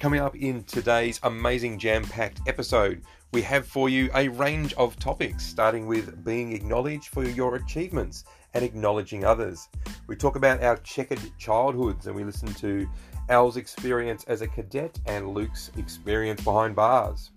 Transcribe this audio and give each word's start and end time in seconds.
Coming 0.00 0.20
up 0.20 0.34
in 0.34 0.64
today's 0.64 1.20
amazing 1.24 1.78
jam 1.78 2.02
packed 2.04 2.40
episode, 2.46 3.02
we 3.32 3.42
have 3.42 3.66
for 3.66 3.90
you 3.90 4.08
a 4.14 4.28
range 4.28 4.72
of 4.78 4.98
topics, 4.98 5.44
starting 5.44 5.86
with 5.86 6.24
being 6.24 6.54
acknowledged 6.54 7.08
for 7.08 7.22
your 7.22 7.56
achievements 7.56 8.24
and 8.54 8.64
acknowledging 8.64 9.26
others. 9.26 9.68
We 10.06 10.16
talk 10.16 10.36
about 10.36 10.62
our 10.62 10.78
checkered 10.78 11.20
childhoods 11.36 12.06
and 12.06 12.16
we 12.16 12.24
listen 12.24 12.48
to 12.54 12.88
Al's 13.28 13.58
experience 13.58 14.24
as 14.24 14.40
a 14.40 14.48
cadet 14.48 14.98
and 15.04 15.34
Luke's 15.34 15.70
experience 15.76 16.42
behind 16.42 16.74
bars. 16.74 17.32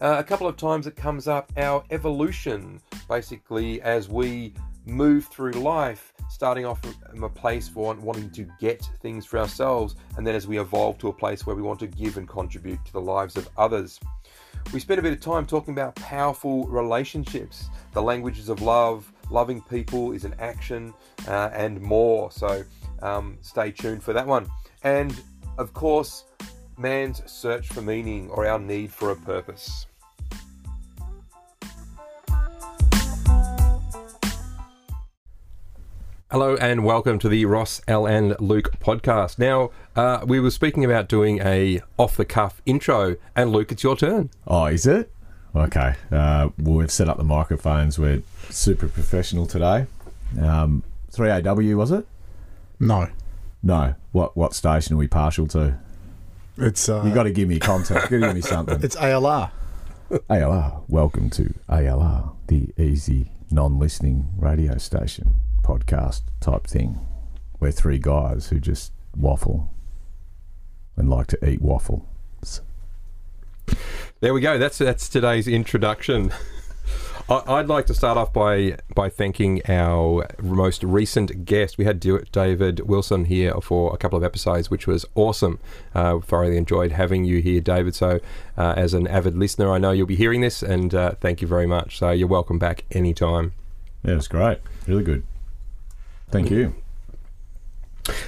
Uh, 0.00 0.16
a 0.18 0.24
couple 0.24 0.46
of 0.46 0.58
times 0.58 0.86
it 0.86 0.96
comes 0.96 1.28
up 1.28 1.50
our 1.56 1.82
evolution, 1.90 2.78
basically, 3.08 3.80
as 3.80 4.06
we 4.06 4.52
move 4.84 5.26
through 5.26 5.52
life, 5.52 6.12
starting 6.28 6.64
off 6.64 6.80
from 7.10 7.24
a 7.24 7.28
place 7.28 7.68
for 7.68 7.94
wanting 7.94 8.30
to 8.30 8.46
get 8.58 8.82
things 9.00 9.24
for 9.24 9.38
ourselves, 9.38 9.96
and 10.16 10.26
then 10.26 10.34
as 10.34 10.46
we 10.46 10.58
evolve 10.58 10.98
to 10.98 11.08
a 11.08 11.12
place 11.12 11.46
where 11.46 11.56
we 11.56 11.62
want 11.62 11.78
to 11.80 11.86
give 11.86 12.16
and 12.16 12.28
contribute 12.28 12.84
to 12.84 12.92
the 12.92 13.00
lives 13.00 13.36
of 13.36 13.48
others. 13.56 14.00
We 14.72 14.80
spent 14.80 14.98
a 14.98 15.02
bit 15.02 15.12
of 15.12 15.20
time 15.20 15.46
talking 15.46 15.74
about 15.74 15.94
powerful 15.96 16.66
relationships, 16.66 17.68
the 17.92 18.02
languages 18.02 18.48
of 18.48 18.62
love, 18.62 19.12
loving 19.30 19.60
people 19.62 20.12
is 20.12 20.24
an 20.24 20.34
action, 20.38 20.94
uh, 21.28 21.50
and 21.52 21.80
more. 21.80 22.30
So 22.30 22.64
um, 23.02 23.38
stay 23.40 23.70
tuned 23.72 24.02
for 24.02 24.12
that 24.12 24.26
one. 24.26 24.48
And 24.82 25.14
of 25.58 25.74
course, 25.74 26.24
man's 26.78 27.22
search 27.30 27.68
for 27.68 27.82
meaning 27.82 28.30
or 28.30 28.46
our 28.46 28.58
need 28.58 28.92
for 28.92 29.10
a 29.10 29.16
purpose. 29.16 29.86
Hello 36.32 36.56
and 36.56 36.82
welcome 36.82 37.18
to 37.18 37.28
the 37.28 37.44
Ross 37.44 37.82
Al 37.86 38.06
and 38.06 38.34
Luke 38.40 38.80
podcast. 38.80 39.38
Now, 39.38 39.70
uh, 39.94 40.24
we 40.26 40.40
were 40.40 40.50
speaking 40.50 40.82
about 40.82 41.06
doing 41.06 41.40
a 41.40 41.82
off 41.98 42.16
the 42.16 42.24
cuff 42.24 42.62
intro, 42.64 43.16
and 43.36 43.52
Luke, 43.52 43.70
it's 43.70 43.82
your 43.82 43.96
turn. 43.96 44.30
Oh, 44.46 44.64
is 44.64 44.86
it? 44.86 45.12
Okay. 45.54 45.94
Uh, 46.10 46.48
well, 46.58 46.76
we've 46.76 46.90
set 46.90 47.10
up 47.10 47.18
the 47.18 47.22
microphones. 47.22 47.98
We're 47.98 48.22
super 48.48 48.88
professional 48.88 49.44
today. 49.44 49.84
Um, 50.40 50.84
3AW, 51.12 51.76
was 51.76 51.90
it? 51.90 52.06
No, 52.80 53.08
No. 53.62 53.94
What 54.12 54.34
what 54.34 54.54
station 54.54 54.94
are 54.94 54.98
we 54.98 55.08
partial 55.08 55.46
to? 55.48 55.78
it's 56.56 56.88
uh, 56.88 57.02
you 57.04 57.12
got 57.12 57.24
to 57.24 57.30
give 57.30 57.46
me 57.46 57.58
context. 57.58 58.10
you 58.10 58.20
got 58.20 58.28
to 58.28 58.32
give 58.32 58.36
me 58.36 58.40
something. 58.40 58.78
it's 58.82 58.96
ALR. 58.96 59.50
ALR. 60.10 60.82
Welcome 60.88 61.28
to 61.28 61.52
ALR, 61.68 62.32
the 62.46 62.70
easy 62.78 63.32
non-listening 63.50 64.30
radio 64.38 64.78
station 64.78 65.34
podcast 65.62 66.22
type 66.40 66.66
thing. 66.66 67.00
We're 67.60 67.70
three 67.72 67.98
guys 67.98 68.48
who 68.48 68.58
just 68.60 68.92
waffle 69.16 69.70
and 70.96 71.08
like 71.08 71.28
to 71.28 71.48
eat 71.48 71.62
waffles. 71.62 72.60
There 74.20 74.34
we 74.34 74.40
go. 74.40 74.58
That's 74.58 74.78
that's 74.78 75.08
today's 75.08 75.48
introduction. 75.48 76.32
I- 77.28 77.42
I'd 77.46 77.68
like 77.68 77.86
to 77.86 77.94
start 77.94 78.18
off 78.18 78.32
by 78.32 78.76
by 78.94 79.08
thanking 79.08 79.62
our 79.68 80.26
most 80.42 80.82
recent 80.82 81.44
guest. 81.44 81.78
We 81.78 81.84
had 81.84 82.00
David 82.00 82.80
Wilson 82.80 83.26
here 83.26 83.54
for 83.62 83.94
a 83.94 83.96
couple 83.96 84.16
of 84.18 84.24
episodes, 84.24 84.70
which 84.70 84.86
was 84.86 85.06
awesome. 85.14 85.58
Uh, 85.94 86.18
thoroughly 86.18 86.56
enjoyed 86.56 86.92
having 86.92 87.24
you 87.24 87.40
here, 87.40 87.60
David. 87.60 87.94
So, 87.94 88.20
uh, 88.58 88.74
as 88.76 88.92
an 88.94 89.06
avid 89.06 89.36
listener, 89.36 89.70
I 89.70 89.78
know 89.78 89.92
you'll 89.92 90.06
be 90.06 90.16
hearing 90.16 90.40
this, 90.40 90.62
and 90.62 90.94
uh, 90.94 91.12
thank 91.20 91.40
you 91.40 91.46
very 91.48 91.66
much. 91.66 91.98
So, 91.98 92.10
you're 92.10 92.28
welcome 92.28 92.58
back 92.58 92.84
anytime. 92.90 93.52
Yeah, 94.04 94.16
it's 94.16 94.28
great. 94.28 94.58
Really 94.88 95.04
good. 95.04 95.22
Thank 96.32 96.50
you. 96.50 96.74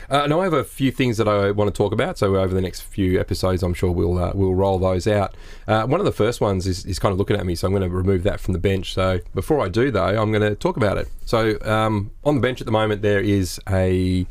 Uh, 0.08 0.27
now 0.27 0.41
I 0.41 0.44
have 0.44 0.52
a 0.52 0.62
few 0.62 0.92
things 0.92 1.16
that 1.16 1.27
I 1.27 1.50
want 1.50 1.74
to 1.74 1.77
talk 1.77 1.92
about. 1.92 2.19
So 2.19 2.37
over 2.37 2.54
the 2.54 2.60
next 2.60 2.82
few 2.82 3.19
episodes, 3.19 3.62
I'm 3.62 3.75
sure 3.75 3.91
we'll 3.91 4.19
uh, 4.19 4.32
we'll 4.34 4.54
roll 4.54 4.78
those 4.78 5.09
out. 5.09 5.34
Uh, 5.66 5.87
one 5.87 6.00
of 6.00 6.06
the 6.06 6.12
first 6.12 6.41
ones 6.41 6.66
is, 6.66 6.84
is 6.84 6.98
kind 6.98 7.12
of 7.12 7.19
looking 7.19 7.37
at 7.37 7.44
me, 7.47 7.54
so 7.54 7.66
I'm 7.66 7.72
going 7.72 7.88
to 7.88 7.94
remove 7.94 8.22
that 8.22 8.41
from 8.41 8.53
the 8.53 8.60
bench. 8.60 8.93
So 8.93 9.20
before 9.34 9.64
I 9.64 9.69
do, 9.69 9.91
though, 9.91 10.04
I'm 10.04 10.31
going 10.31 10.43
to 10.43 10.54
talk 10.54 10.76
about 10.76 10.98
it. 10.98 11.09
So 11.25 11.59
um, 11.62 12.12
on 12.22 12.37
the 12.37 12.41
bench 12.43 12.60
at 12.60 12.66
the 12.66 12.72
moment, 12.72 13.03
there 13.03 13.20
is 13.20 13.59
a 13.69 14.26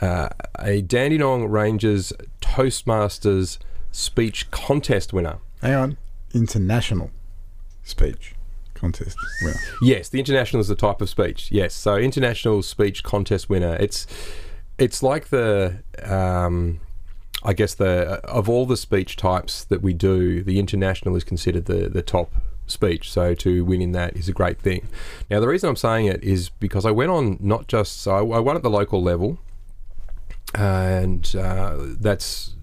uh, 0.00 0.28
a 0.60 0.82
Dandenong 0.82 1.50
Ranges 1.50 2.12
Toastmasters 2.40 3.58
speech 3.90 4.50
contest 4.52 5.12
winner. 5.12 5.38
Hang 5.60 5.74
on, 5.74 5.96
international 6.32 7.10
speech 7.82 8.35
contest 8.76 9.16
winner. 9.42 9.58
Yes, 9.82 10.08
the 10.08 10.18
international 10.18 10.60
is 10.60 10.68
the 10.68 10.74
type 10.76 11.00
of 11.00 11.08
speech. 11.08 11.50
Yes, 11.50 11.74
so 11.74 11.96
international 11.96 12.62
speech 12.62 13.02
contest 13.02 13.48
winner. 13.48 13.76
It's 13.76 14.06
it's 14.78 15.02
like 15.02 15.28
the 15.28 15.82
um, 16.02 16.80
I 17.42 17.52
guess 17.52 17.74
the 17.74 18.20
of 18.24 18.48
all 18.48 18.66
the 18.66 18.76
speech 18.76 19.16
types 19.16 19.64
that 19.64 19.82
we 19.82 19.92
do, 19.92 20.42
the 20.42 20.58
international 20.58 21.16
is 21.16 21.24
considered 21.24 21.66
the 21.66 21.88
the 21.88 22.02
top 22.02 22.32
speech. 22.66 23.10
So 23.10 23.34
to 23.34 23.64
win 23.64 23.80
in 23.80 23.92
that 23.92 24.16
is 24.16 24.28
a 24.28 24.32
great 24.32 24.60
thing. 24.60 24.88
Now 25.30 25.40
the 25.40 25.48
reason 25.48 25.68
I'm 25.68 25.76
saying 25.76 26.06
it 26.06 26.22
is 26.22 26.48
because 26.48 26.84
I 26.84 26.90
went 26.90 27.10
on 27.10 27.38
not 27.40 27.68
just 27.68 28.02
so 28.02 28.32
I, 28.32 28.40
won 28.40 28.56
at 28.56 28.62
the 28.62 28.70
local 28.70 29.02
level, 29.02 29.38
and 30.54 31.34
uh, 31.36 31.76
that's 32.00 32.55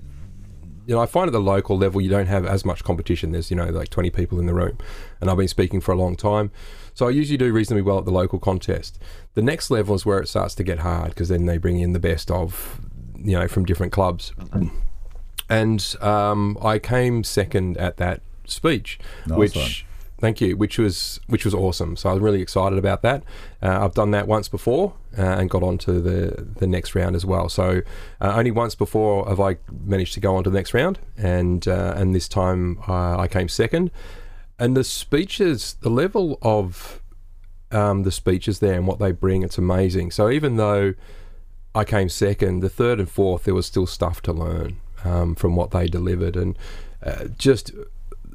you 0.85 0.95
know, 0.95 1.01
I 1.01 1.05
find 1.05 1.27
at 1.27 1.31
the 1.33 1.39
local 1.39 1.77
level 1.77 2.01
you 2.01 2.09
don't 2.09 2.27
have 2.27 2.45
as 2.45 2.65
much 2.65 2.83
competition. 2.83 3.31
There's, 3.31 3.49
you 3.49 3.55
know, 3.57 3.65
like 3.67 3.89
20 3.89 4.09
people 4.09 4.39
in 4.39 4.45
the 4.45 4.53
room, 4.53 4.77
and 5.21 5.29
I've 5.29 5.37
been 5.37 5.47
speaking 5.47 5.81
for 5.81 5.91
a 5.91 5.97
long 5.97 6.15
time. 6.15 6.51
So 6.93 7.07
I 7.07 7.11
usually 7.11 7.37
do 7.37 7.51
reasonably 7.51 7.81
well 7.81 7.99
at 7.99 8.05
the 8.05 8.11
local 8.11 8.37
contest. 8.39 8.99
The 9.33 9.41
next 9.41 9.71
level 9.71 9.95
is 9.95 10.05
where 10.05 10.19
it 10.19 10.27
starts 10.27 10.53
to 10.55 10.63
get 10.63 10.79
hard 10.79 11.09
because 11.09 11.29
then 11.29 11.45
they 11.45 11.57
bring 11.57 11.79
in 11.79 11.93
the 11.93 11.99
best 11.99 12.29
of, 12.29 12.81
you 13.17 13.37
know, 13.37 13.47
from 13.47 13.65
different 13.65 13.91
clubs. 13.91 14.31
And 15.49 15.95
um, 16.01 16.57
I 16.61 16.79
came 16.79 17.23
second 17.23 17.77
at 17.77 17.97
that 17.97 18.21
speech, 18.45 18.99
Nice 19.27 19.37
which. 19.37 19.55
one. 19.55 19.69
Thank 20.23 20.39
you, 20.39 20.55
which 20.55 20.79
was 20.79 21.19
which 21.27 21.43
was 21.43 21.53
awesome. 21.53 21.97
So 21.97 22.09
I 22.09 22.13
was 22.13 22.21
really 22.21 22.41
excited 22.41 22.79
about 22.79 23.01
that. 23.01 23.23
Uh, 23.61 23.83
I've 23.83 23.93
done 23.93 24.11
that 24.11 24.25
once 24.25 24.47
before 24.47 24.93
uh, 25.17 25.21
and 25.21 25.49
got 25.49 25.63
on 25.63 25.77
to 25.79 25.99
the 25.99 26.47
the 26.59 26.65
next 26.65 26.95
round 26.95 27.17
as 27.17 27.25
well. 27.25 27.49
So 27.49 27.81
uh, 28.21 28.33
only 28.33 28.49
once 28.49 28.73
before 28.73 29.27
have 29.27 29.41
I 29.41 29.57
managed 29.85 30.13
to 30.13 30.21
go 30.21 30.37
on 30.37 30.45
to 30.45 30.49
the 30.49 30.55
next 30.57 30.73
round, 30.73 30.97
and 31.17 31.67
uh, 31.67 31.95
and 31.97 32.15
this 32.15 32.29
time 32.29 32.79
uh, 32.87 33.17
I 33.17 33.27
came 33.27 33.49
second. 33.49 33.91
And 34.57 34.77
the 34.77 34.85
speeches, 34.85 35.75
the 35.81 35.89
level 35.89 36.39
of 36.41 37.01
um, 37.71 38.03
the 38.03 38.11
speeches 38.11 38.59
there 38.59 38.75
and 38.75 38.87
what 38.87 38.99
they 38.99 39.11
bring, 39.11 39.43
it's 39.43 39.57
amazing. 39.57 40.11
So 40.11 40.29
even 40.29 40.55
though 40.55 40.93
I 41.75 41.83
came 41.83 42.07
second, 42.07 42.61
the 42.61 42.69
third 42.69 42.99
and 42.99 43.09
fourth, 43.09 43.43
there 43.43 43.55
was 43.55 43.65
still 43.65 43.87
stuff 43.87 44.21
to 44.21 44.31
learn 44.31 44.77
um, 45.03 45.35
from 45.35 45.57
what 45.57 45.71
they 45.71 45.87
delivered, 45.87 46.37
and 46.37 46.57
uh, 47.05 47.25
just 47.37 47.73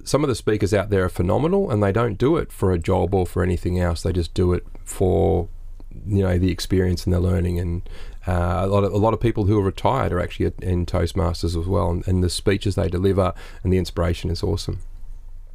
some 0.08 0.24
of 0.24 0.28
the 0.28 0.34
speakers 0.34 0.72
out 0.74 0.90
there 0.90 1.04
are 1.04 1.08
phenomenal, 1.08 1.70
and 1.70 1.82
they 1.82 1.92
don't 1.92 2.16
do 2.18 2.36
it 2.36 2.50
for 2.52 2.72
a 2.72 2.78
job 2.78 3.14
or 3.14 3.26
for 3.26 3.42
anything 3.42 3.78
else. 3.78 4.02
They 4.02 4.12
just 4.12 4.34
do 4.34 4.52
it 4.52 4.64
for 4.84 5.48
you 6.06 6.22
know 6.22 6.38
the 6.38 6.50
experience 6.50 7.04
and 7.04 7.12
the 7.12 7.20
learning, 7.20 7.58
and 7.58 7.88
uh, 8.26 8.60
a 8.62 8.66
lot 8.66 8.84
of 8.84 8.92
a 8.92 8.96
lot 8.96 9.14
of 9.14 9.20
people 9.20 9.44
who 9.44 9.58
are 9.58 9.62
retired 9.64 10.12
are 10.12 10.20
actually 10.20 10.52
in 10.62 10.86
Toastmasters 10.86 11.58
as 11.60 11.66
well, 11.66 11.90
and, 11.90 12.06
and 12.08 12.22
the 12.22 12.30
speeches 12.30 12.74
they 12.74 12.88
deliver 12.88 13.32
and 13.62 13.72
the 13.72 13.78
inspiration 13.78 14.30
is 14.30 14.42
awesome. 14.42 14.80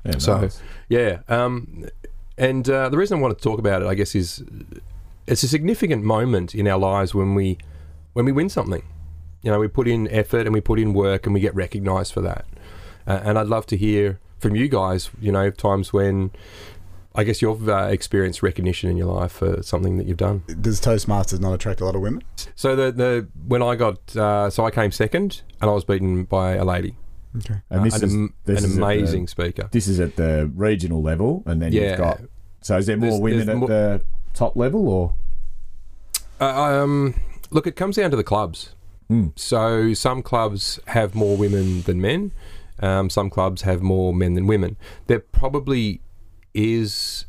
Yeah, 0.05 0.17
So, 0.17 0.41
nice. 0.41 0.61
yeah, 0.89 1.19
um, 1.29 1.85
and 2.37 2.69
uh, 2.69 2.89
the 2.89 2.97
reason 2.97 3.17
I 3.19 3.21
wanted 3.21 3.37
to 3.37 3.43
talk 3.43 3.59
about 3.59 3.81
it, 3.81 3.87
I 3.87 3.93
guess, 3.93 4.15
is 4.15 4.43
it's 5.27 5.43
a 5.43 5.47
significant 5.47 6.03
moment 6.03 6.53
in 6.53 6.67
our 6.67 6.77
lives 6.79 7.15
when 7.15 7.35
we 7.35 7.57
when 8.13 8.25
we 8.25 8.31
win 8.31 8.49
something. 8.49 8.83
You 9.43 9.51
know, 9.51 9.59
we 9.59 9.67
put 9.67 9.87
in 9.87 10.07
effort 10.09 10.45
and 10.45 10.53
we 10.53 10.61
put 10.61 10.79
in 10.79 10.93
work 10.93 11.25
and 11.25 11.33
we 11.33 11.39
get 11.41 11.53
recognised 11.55 12.13
for 12.13 12.21
that. 12.21 12.45
Uh, 13.05 13.19
and 13.23 13.37
I'd 13.37 13.47
love 13.47 13.65
to 13.67 13.77
hear 13.77 14.19
from 14.43 14.55
you 14.55 14.67
guys. 14.67 15.09
You 15.19 15.31
know, 15.31 15.49
times 15.49 15.91
when 15.91 16.31
I 17.15 17.23
guess 17.23 17.41
you've 17.41 17.67
uh, 17.67 17.87
experienced 17.89 18.43
recognition 18.43 18.89
in 18.89 18.97
your 18.97 19.11
life 19.11 19.31
for 19.31 19.63
something 19.63 19.97
that 19.97 20.05
you've 20.07 20.17
done. 20.17 20.43
Does 20.61 20.79
Toastmasters 20.81 21.39
not 21.39 21.53
attract 21.53 21.81
a 21.81 21.85
lot 21.85 21.95
of 21.95 22.01
women? 22.01 22.21
So 22.55 22.75
the 22.75 22.91
the 22.91 23.27
when 23.47 23.63
I 23.63 23.75
got 23.75 24.15
uh, 24.15 24.49
so 24.51 24.65
I 24.65 24.71
came 24.71 24.91
second 24.91 25.41
and 25.61 25.69
I 25.71 25.73
was 25.73 25.83
beaten 25.85 26.25
by 26.25 26.53
a 26.55 26.65
lady, 26.65 26.95
Okay. 27.37 27.61
and 27.71 27.83
this 27.85 27.97
an, 27.97 28.03
is 28.07 28.13
am- 28.13 28.33
this 28.45 28.59
an 28.59 28.65
is 28.65 28.71
at 28.71 28.79
the- 28.79 28.85
amazing 28.85 29.27
speaker. 29.27 29.69
This 29.71 29.87
is 29.87 29.99
at 29.99 30.15
the 30.17 30.51
regional 30.55 31.01
level, 31.01 31.41
and 31.45 31.61
then 31.61 31.71
Yeah. 31.71 31.89
you've 31.89 31.97
got. 31.97 32.21
So 32.61 32.77
is 32.77 32.85
there 32.85 32.97
more 32.97 33.09
There's- 33.09 33.21
women 33.21 33.37
there's 33.45 33.49
at 33.49 33.57
mo- 33.57 33.67
the 33.67 34.01
top 34.33 34.55
level, 34.55 34.87
or 34.87 35.13
Uh, 36.41 36.81
um, 36.83 37.13
look, 37.51 37.67
it 37.67 37.75
comes 37.75 37.95
down 37.97 38.11
to 38.11 38.17
the 38.17 38.23
clubs. 38.23 38.73
Mm. 39.09 39.31
So 39.37 39.93
some 39.93 40.21
clubs 40.21 40.79
have 40.87 41.13
more 41.13 41.37
women 41.37 41.81
than 41.83 42.01
men. 42.01 42.31
Um, 42.79 43.09
some 43.09 43.29
clubs 43.29 43.61
have 43.61 43.81
more 43.81 44.13
men 44.13 44.33
than 44.33 44.47
women. 44.47 44.77
There 45.07 45.19
probably 45.19 46.01
is, 46.53 47.25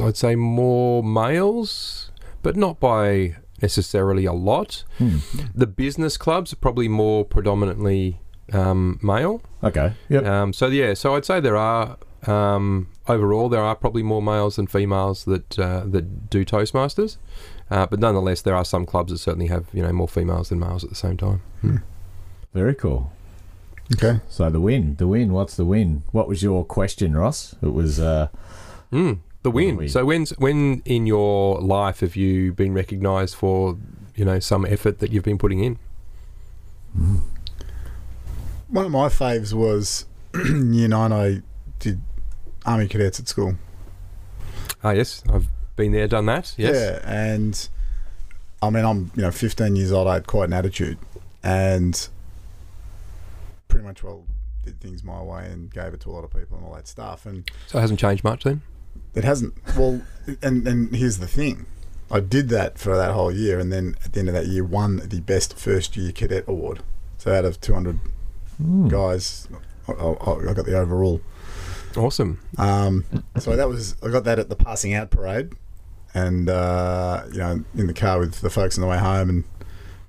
I'd 0.00 0.16
say, 0.16 0.34
more 0.34 1.02
males, 1.02 2.10
but 2.42 2.56
not 2.56 2.80
by 2.80 3.36
necessarily 3.62 4.24
a 4.24 4.32
lot. 4.32 4.84
Hmm. 4.98 5.18
The 5.54 5.66
business 5.66 6.16
clubs 6.16 6.52
are 6.52 6.56
probably 6.56 6.88
more 6.88 7.24
predominantly 7.24 8.20
um, 8.52 8.98
male. 9.02 9.42
okay, 9.62 9.94
yep, 10.08 10.24
Um, 10.24 10.52
so 10.52 10.66
yeah, 10.66 10.94
so 10.94 11.14
I'd 11.14 11.24
say 11.24 11.40
there 11.40 11.56
are 11.56 11.96
um, 12.26 12.88
overall 13.08 13.48
there 13.48 13.62
are 13.62 13.74
probably 13.74 14.02
more 14.02 14.22
males 14.22 14.56
than 14.56 14.66
females 14.66 15.24
that 15.24 15.58
uh, 15.58 15.84
that 15.86 16.30
do 16.30 16.44
Toastmasters, 16.44 17.18
uh, 17.70 17.86
but 17.86 17.98
nonetheless 17.98 18.42
there 18.42 18.54
are 18.54 18.64
some 18.64 18.86
clubs 18.86 19.12
that 19.12 19.18
certainly 19.18 19.46
have 19.46 19.66
you 19.72 19.82
know 19.82 19.92
more 19.92 20.08
females 20.08 20.48
than 20.48 20.58
males 20.58 20.84
at 20.84 20.90
the 20.90 20.96
same 20.96 21.16
time. 21.16 21.42
Hmm. 21.60 21.76
Very 22.56 22.74
cool. 22.74 23.12
Okay. 23.96 24.20
So 24.30 24.48
the 24.50 24.60
win, 24.60 24.96
the 24.96 25.06
win. 25.06 25.32
What's 25.32 25.56
the 25.56 25.64
win? 25.66 26.02
What 26.10 26.26
was 26.26 26.42
your 26.42 26.64
question, 26.64 27.14
Ross? 27.16 27.54
It 27.62 27.72
was. 27.72 28.00
Uh, 28.00 28.28
Mm, 28.92 29.18
the 29.42 29.50
win. 29.50 29.76
win. 29.76 29.88
So 29.88 30.04
when's 30.06 30.30
when 30.38 30.80
in 30.84 31.06
your 31.06 31.60
life 31.60 32.00
have 32.00 32.14
you 32.16 32.52
been 32.52 32.72
recognised 32.72 33.34
for 33.34 33.76
you 34.14 34.24
know 34.24 34.38
some 34.40 34.64
effort 34.64 35.00
that 35.00 35.10
you've 35.12 35.24
been 35.24 35.38
putting 35.38 35.58
in? 35.62 35.78
One 38.68 38.86
of 38.86 38.90
my 38.90 39.08
faves 39.08 39.52
was 39.52 40.06
in 40.34 40.72
year 40.78 40.88
nine. 40.88 41.12
I 41.12 41.42
did 41.78 42.00
army 42.64 42.88
cadets 42.88 43.20
at 43.20 43.28
school. 43.28 43.54
Ah, 44.82 44.92
yes, 44.92 45.22
I've 45.28 45.48
been 45.76 45.92
there, 45.92 46.08
done 46.08 46.26
that. 46.26 46.54
Yes. 46.56 46.74
Yeah, 46.74 47.10
and 47.12 47.68
I 48.62 48.70
mean, 48.70 48.84
I'm 48.84 49.10
you 49.14 49.22
know 49.22 49.30
15 49.30 49.76
years 49.76 49.92
old. 49.92 50.08
I 50.08 50.14
had 50.14 50.26
quite 50.26 50.44
an 50.48 50.52
attitude, 50.54 50.98
and 51.42 52.08
pretty 53.68 53.86
much 53.86 54.02
well 54.02 54.26
did 54.64 54.80
things 54.80 55.04
my 55.04 55.22
way 55.22 55.46
and 55.46 55.72
gave 55.72 55.94
it 55.94 56.00
to 56.00 56.10
a 56.10 56.12
lot 56.12 56.24
of 56.24 56.30
people 56.30 56.58
and 56.58 56.66
all 56.66 56.74
that 56.74 56.88
stuff. 56.88 57.24
And 57.24 57.48
So 57.68 57.78
it 57.78 57.80
hasn't 57.80 58.00
changed 58.00 58.24
much 58.24 58.44
then. 58.44 58.62
it 59.14 59.24
hasn't. 59.24 59.54
Well, 59.76 60.02
and 60.42 60.66
and 60.66 60.94
here's 60.94 61.18
the 61.18 61.28
thing. 61.28 61.66
I 62.10 62.20
did 62.20 62.48
that 62.50 62.78
for 62.78 62.96
that 62.96 63.12
whole 63.12 63.32
year, 63.32 63.58
and 63.58 63.72
then 63.72 63.96
at 64.04 64.12
the 64.12 64.20
end 64.20 64.28
of 64.28 64.34
that 64.34 64.46
year, 64.46 64.64
won 64.64 65.02
the 65.08 65.20
best 65.20 65.58
first 65.58 65.96
year 65.96 66.12
cadet 66.12 66.44
award. 66.46 66.80
So 67.18 67.34
out 67.34 67.44
of 67.44 67.60
200 67.60 67.98
hmm. 68.58 68.88
guys, 68.88 69.48
I, 69.88 69.92
I, 69.92 70.50
I 70.50 70.54
got 70.54 70.66
the 70.66 70.78
overall. 70.78 71.20
Awesome. 71.96 72.40
Um, 72.58 73.04
so 73.38 73.56
that 73.56 73.68
was 73.68 73.96
I 74.02 74.10
got 74.10 74.24
that 74.24 74.38
at 74.38 74.48
the 74.48 74.56
passing 74.56 74.94
out 74.94 75.10
parade, 75.10 75.52
and 76.14 76.48
uh, 76.48 77.24
you 77.32 77.38
know 77.38 77.64
in 77.74 77.86
the 77.86 77.94
car 77.94 78.18
with 78.18 78.40
the 78.40 78.50
folks 78.50 78.76
on 78.76 78.82
the 78.82 78.88
way 78.88 78.98
home, 78.98 79.30
and 79.30 79.44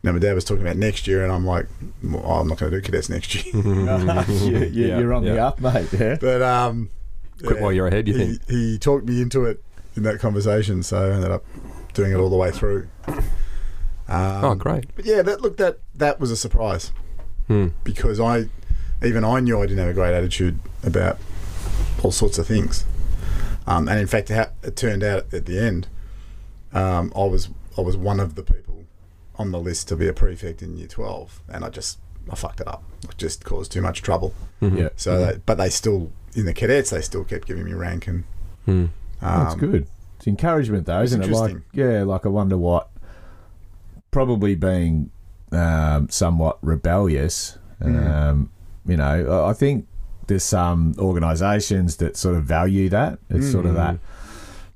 you 0.03 0.07
know, 0.09 0.13
my 0.13 0.19
dad 0.19 0.33
was 0.33 0.43
talking 0.45 0.61
about 0.61 0.77
next 0.77 1.07
year, 1.07 1.23
and 1.23 1.31
I'm 1.31 1.45
like, 1.45 1.67
well, 2.03 2.23
I'm 2.23 2.47
not 2.47 2.57
going 2.59 2.71
to 2.71 2.77
do 2.77 2.81
cadets 2.85 3.09
next 3.09 3.33
year. 3.35 3.55
you, 3.55 4.59
you, 4.59 4.87
Yeah, 4.87 4.99
you're 4.99 5.13
on 5.13 5.23
the 5.25 5.39
up, 5.39 5.59
mate. 5.59 5.87
Yeah. 5.91 6.17
but 6.21 6.41
um, 6.41 6.89
Quit 7.43 7.57
yeah, 7.57 7.61
while 7.63 7.71
you're 7.73 7.87
ahead, 7.87 8.07
you 8.07 8.13
he, 8.15 8.25
think? 8.35 8.49
he 8.49 8.77
talked 8.79 9.05
me 9.05 9.21
into 9.21 9.45
it 9.45 9.63
in 9.95 10.03
that 10.03 10.19
conversation, 10.19 10.83
so 10.83 11.09
I 11.11 11.15
ended 11.15 11.31
up 11.31 11.43
doing 11.93 12.11
it 12.11 12.15
all 12.15 12.29
the 12.29 12.35
way 12.37 12.51
through. 12.51 12.87
Um, 13.07 14.43
oh, 14.45 14.55
great. 14.55 14.85
But 14.95 15.05
yeah, 15.05 15.21
that 15.23 15.41
look 15.41 15.57
that 15.57 15.79
that 15.95 16.19
was 16.19 16.31
a 16.31 16.37
surprise 16.37 16.91
Hmm. 17.47 17.67
because 17.83 18.19
I 18.19 18.45
even 19.03 19.23
I 19.25 19.39
knew 19.39 19.57
I 19.59 19.63
didn't 19.65 19.79
have 19.79 19.89
a 19.89 19.93
great 19.93 20.13
attitude 20.13 20.59
about 20.83 21.17
all 22.03 22.11
sorts 22.11 22.37
of 22.37 22.47
things. 22.47 22.85
Um, 23.65 23.87
and 23.89 23.99
in 23.99 24.07
fact, 24.07 24.29
ha- 24.29 24.51
it 24.63 24.75
turned 24.77 25.03
out 25.03 25.33
at 25.33 25.45
the 25.45 25.59
end, 25.59 25.87
um, 26.73 27.11
I 27.15 27.23
was 27.25 27.49
I 27.77 27.81
was 27.81 27.97
one 27.97 28.19
of 28.19 28.35
the 28.35 28.43
people 28.43 28.76
on 29.37 29.51
the 29.51 29.59
list 29.59 29.87
to 29.89 29.95
be 29.95 30.07
a 30.07 30.13
prefect 30.13 30.61
in 30.61 30.77
year 30.77 30.87
twelve, 30.87 31.41
and 31.47 31.63
I 31.63 31.69
just 31.69 31.99
I 32.31 32.35
fucked 32.35 32.59
it 32.61 32.67
up. 32.67 32.83
I 33.07 33.13
just 33.17 33.43
caused 33.45 33.71
too 33.71 33.81
much 33.81 34.01
trouble. 34.01 34.33
Mhm. 34.61 34.77
Yeah. 34.77 34.89
So, 34.95 35.17
they, 35.25 35.39
but 35.45 35.55
they 35.57 35.69
still 35.69 36.11
in 36.35 36.45
the 36.45 36.53
cadets 36.53 36.89
they 36.89 37.01
still 37.01 37.23
kept 37.23 37.47
giving 37.47 37.63
me 37.65 37.73
rank, 37.73 38.07
and 38.07 38.23
Hmm. 38.65 38.71
um, 38.81 38.89
That's 39.21 39.55
good. 39.55 39.87
It's 40.17 40.27
encouragement, 40.27 40.87
though, 40.87 41.01
it's 41.01 41.11
isn't 41.11 41.23
it? 41.23 41.29
Like, 41.31 41.51
interesting. 41.51 41.63
yeah, 41.73 42.03
like 42.03 42.25
I 42.25 42.29
wonder 42.29 42.57
what, 42.57 42.89
probably 44.11 44.55
being 44.55 45.11
um, 45.51 46.09
somewhat 46.09 46.57
rebellious. 46.61 47.57
Mm. 47.81 48.09
Um, 48.11 48.49
you 48.85 48.97
know, 48.97 49.05
I- 49.45 49.49
I 49.51 49.53
think 49.53 49.87
there's 50.27 50.43
some 50.43 50.93
organisations 50.97 51.97
that 51.97 52.17
sort 52.17 52.35
of 52.35 52.43
value 52.43 52.89
that. 52.89 53.19
It's 53.29 53.49
sort 53.51 53.65
of 53.65 53.73
Mm. 53.73 53.75
that. 53.75 53.99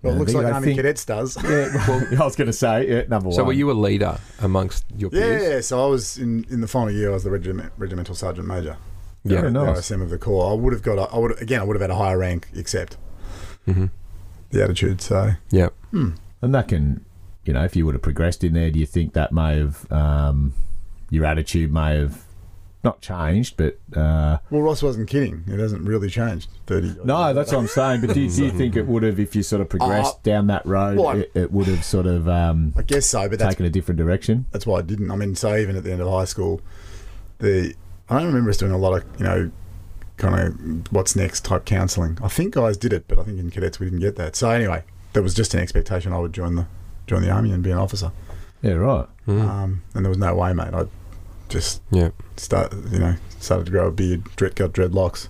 Well, 0.01 0.15
it 0.15 0.19
looks 0.19 0.33
like 0.33 0.45
they 0.45 0.51
Army 0.51 0.65
think- 0.65 0.77
Cadets 0.77 1.05
does. 1.05 1.37
Yeah, 1.43 1.87
well, 1.87 2.07
I 2.21 2.25
was 2.25 2.35
going 2.35 2.47
to 2.47 2.53
say, 2.53 2.87
yeah, 2.89 3.03
number 3.07 3.29
one. 3.29 3.35
So 3.35 3.43
one. 3.43 3.47
were 3.47 3.53
you 3.53 3.69
a 3.69 3.73
leader 3.73 4.17
amongst 4.39 4.85
your 4.97 5.09
peers? 5.11 5.43
Yeah, 5.43 5.61
so 5.61 5.83
I 5.83 5.87
was 5.87 6.17
in, 6.17 6.45
in 6.49 6.61
the 6.61 6.67
final 6.67 6.91
year. 6.91 7.11
I 7.11 7.13
was 7.13 7.23
the 7.23 7.29
regiment, 7.31 7.71
regimental 7.77 8.15
sergeant 8.15 8.47
major. 8.47 8.77
Yeah, 9.23 9.41
the, 9.41 9.51
nice. 9.51 9.87
the 9.89 9.95
RSM 9.95 10.01
of 10.01 10.09
the 10.09 10.17
corps. 10.17 10.51
I 10.51 10.55
would 10.55 10.73
have 10.73 10.81
got. 10.81 10.97
A, 10.97 11.13
I 11.13 11.19
would 11.19 11.39
again. 11.41 11.61
I 11.61 11.63
would 11.63 11.75
have 11.75 11.81
had 11.81 11.91
a 11.91 11.95
higher 11.95 12.17
rank, 12.17 12.47
except 12.55 12.97
hmm 13.65 13.85
the 14.49 14.63
attitude. 14.63 14.99
So 15.01 15.31
Yeah. 15.51 15.69
hmm. 15.91 16.11
And 16.41 16.53
that 16.55 16.67
can, 16.67 17.05
you 17.45 17.53
know, 17.53 17.63
if 17.63 17.75
you 17.75 17.85
would 17.85 17.93
have 17.95 18.01
progressed 18.01 18.43
in 18.43 18.53
there, 18.53 18.71
do 18.71 18.79
you 18.79 18.85
think 18.87 19.13
that 19.13 19.31
may 19.31 19.59
have, 19.59 19.89
um, 19.91 20.53
your 21.11 21.23
attitude 21.25 21.71
may 21.71 21.95
have 21.97 22.23
not 22.83 22.99
changed, 23.01 23.57
but 23.57 23.77
uh, 23.95 24.37
well, 24.49 24.61
Ross 24.61 24.81
wasn't 24.81 25.07
kidding. 25.09 25.43
It 25.47 25.59
hasn't 25.59 25.87
really 25.87 26.09
changed. 26.09 26.49
Thirty. 26.65 26.95
no, 27.03 27.33
that's 27.33 27.51
what 27.51 27.59
I'm 27.59 27.67
saying. 27.67 28.01
But 28.01 28.13
do, 28.15 28.29
do 28.29 28.43
you 28.45 28.51
think 28.51 28.75
it 28.75 28.87
would 28.87 29.03
have, 29.03 29.19
if 29.19 29.35
you 29.35 29.43
sort 29.43 29.61
of 29.61 29.69
progressed 29.69 30.15
Uh, 30.15 30.19
down 30.23 30.47
that 30.47 30.65
road, 30.65 30.97
well, 30.97 31.17
it, 31.17 31.31
it 31.35 31.51
would 31.51 31.67
have 31.67 31.83
sort 31.85 32.07
of 32.07 32.27
um, 32.27 32.73
I 32.75 32.81
guess 32.81 33.05
so, 33.05 33.29
but 33.29 33.37
that's 33.39 33.53
taken 33.53 33.65
a 33.65 33.69
different 33.69 33.97
direction? 33.99 34.45
that's 34.51 34.65
why 34.65 34.79
I 34.79 34.81
didn't. 34.81 35.11
I 35.11 35.15
mean, 35.15 35.35
so 35.35 35.55
even 35.55 35.75
at 35.75 35.83
the 35.83 35.91
end 35.91 36.01
of 36.01 36.07
high 36.09 36.25
school, 36.25 36.61
the 37.39 37.75
I 38.09 38.17
don't 38.17 38.27
remember 38.27 38.49
us 38.49 38.57
doing 38.57 38.71
a 38.71 38.77
lot 38.77 38.93
of 38.97 39.03
you 39.19 39.25
know, 39.25 39.51
kind 40.17 40.35
of 40.35 40.91
what's 40.93 41.15
next 41.15 41.45
type 41.45 41.65
counselling. 41.65 42.17
I 42.23 42.27
think 42.27 42.53
guys 42.55 42.77
did 42.77 42.93
it, 42.93 43.05
but 43.07 43.19
I 43.19 43.23
think 43.23 43.39
in 43.39 43.49
cadets 43.51 43.79
we 43.79 43.85
didn't 43.87 43.99
get 43.99 44.15
that. 44.17 44.35
So 44.35 44.49
anyway, 44.49 44.83
there 45.13 45.23
was 45.23 45.33
just 45.33 45.53
an 45.53 45.59
expectation 45.59 46.13
I 46.13 46.19
would 46.19 46.33
join 46.33 46.55
the 46.55 46.67
join 47.07 47.21
the 47.21 47.29
army 47.29 47.51
and 47.51 47.61
be 47.63 47.71
an 47.71 47.77
officer. 47.77 48.11
Yeah, 48.61 48.73
right. 48.73 49.07
Mhm. 49.27 49.41
Um, 49.47 49.83
and 49.93 50.05
there 50.05 50.09
was 50.09 50.17
no 50.19 50.33
way, 50.35 50.53
mate. 50.53 50.73
I 50.73 50.85
just 51.51 51.81
Yeah. 51.91 52.09
start, 52.37 52.73
you 52.91 52.99
know, 52.99 53.15
started 53.39 53.65
to 53.65 53.71
grow 53.71 53.87
a 53.87 53.91
beard, 53.91 54.23
dread, 54.35 54.55
got 54.55 54.71
dreadlocks, 54.73 55.27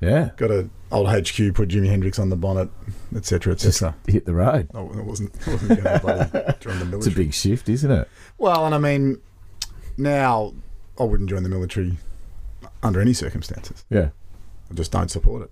Yeah, 0.00 0.30
got 0.36 0.50
a 0.50 0.68
old 0.90 1.08
HQ, 1.08 1.54
put 1.54 1.68
Jimi 1.68 1.88
Hendrix 1.88 2.18
on 2.18 2.28
the 2.28 2.36
bonnet, 2.36 2.68
etc., 3.14 3.52
etc. 3.54 3.94
hit 4.06 4.26
the 4.26 4.34
road. 4.34 4.68
No, 4.74 4.90
it 4.92 5.04
wasn't. 5.04 5.34
It 5.34 5.46
wasn't 5.46 5.82
going 5.82 6.00
to 6.00 6.56
join 6.60 6.90
the 6.90 6.96
It's 6.98 7.06
a 7.06 7.10
big 7.12 7.32
shift, 7.32 7.68
isn't 7.68 7.90
it? 7.90 8.08
well, 8.36 8.66
and 8.66 8.74
I 8.74 8.78
mean, 8.78 9.18
now 9.96 10.52
I 10.98 11.04
wouldn't 11.04 11.30
join 11.30 11.42
the 11.44 11.48
military 11.48 11.96
under 12.82 13.00
any 13.00 13.12
circumstances. 13.12 13.84
Yeah. 13.90 14.08
I 14.70 14.74
just 14.74 14.90
don't 14.90 15.10
support 15.10 15.42
it. 15.42 15.50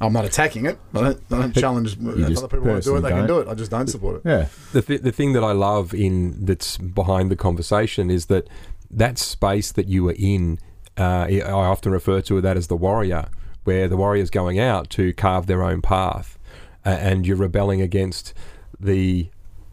I'm 0.00 0.12
not 0.12 0.24
attacking 0.24 0.66
it. 0.66 0.78
I 0.94 1.00
don't, 1.00 1.22
I 1.30 1.38
don't 1.38 1.54
challenge. 1.54 1.96
If 2.00 2.38
other 2.38 2.48
people 2.48 2.70
want 2.70 2.82
to 2.82 2.90
do 2.90 2.96
it, 2.96 3.00
they 3.02 3.10
can 3.10 3.18
don't. 3.18 3.26
do 3.28 3.38
it. 3.40 3.48
I 3.48 3.54
just 3.54 3.70
don't 3.70 3.86
support 3.86 4.16
it. 4.16 4.28
Yeah. 4.28 4.48
The, 4.72 4.82
th- 4.82 5.02
the 5.02 5.12
thing 5.12 5.32
that 5.34 5.44
I 5.44 5.52
love 5.52 5.94
in 5.94 6.44
that's 6.44 6.76
behind 6.76 7.30
the 7.30 7.36
conversation 7.36 8.10
is 8.10 8.26
that 8.26 8.48
that 8.90 9.18
space 9.18 9.70
that 9.72 9.86
you 9.86 10.04
were 10.04 10.16
in, 10.18 10.58
uh, 10.98 11.26
I 11.30 11.42
often 11.50 11.92
refer 11.92 12.20
to 12.22 12.40
that 12.40 12.56
as 12.56 12.66
the 12.66 12.76
warrior, 12.76 13.28
where 13.64 13.86
the 13.86 13.96
warrior's 13.96 14.30
going 14.30 14.58
out 14.58 14.90
to 14.90 15.12
carve 15.12 15.46
their 15.46 15.62
own 15.62 15.82
path, 15.82 16.36
uh, 16.84 16.88
and 16.88 17.24
you're 17.24 17.36
rebelling 17.36 17.80
against 17.80 18.34
the, 18.80 19.28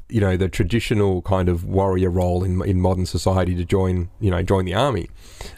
you 0.09 0.21
know, 0.21 0.37
the 0.37 0.47
traditional 0.47 1.23
kind 1.23 1.49
of 1.49 1.65
warrior 1.65 2.11
role 2.11 2.43
in 2.43 2.61
in 2.63 2.79
modern 2.79 3.07
society 3.07 3.55
to 3.55 3.65
join, 3.65 4.09
you 4.19 4.29
know, 4.29 4.43
join 4.43 4.65
the 4.65 4.75
army, 4.75 5.09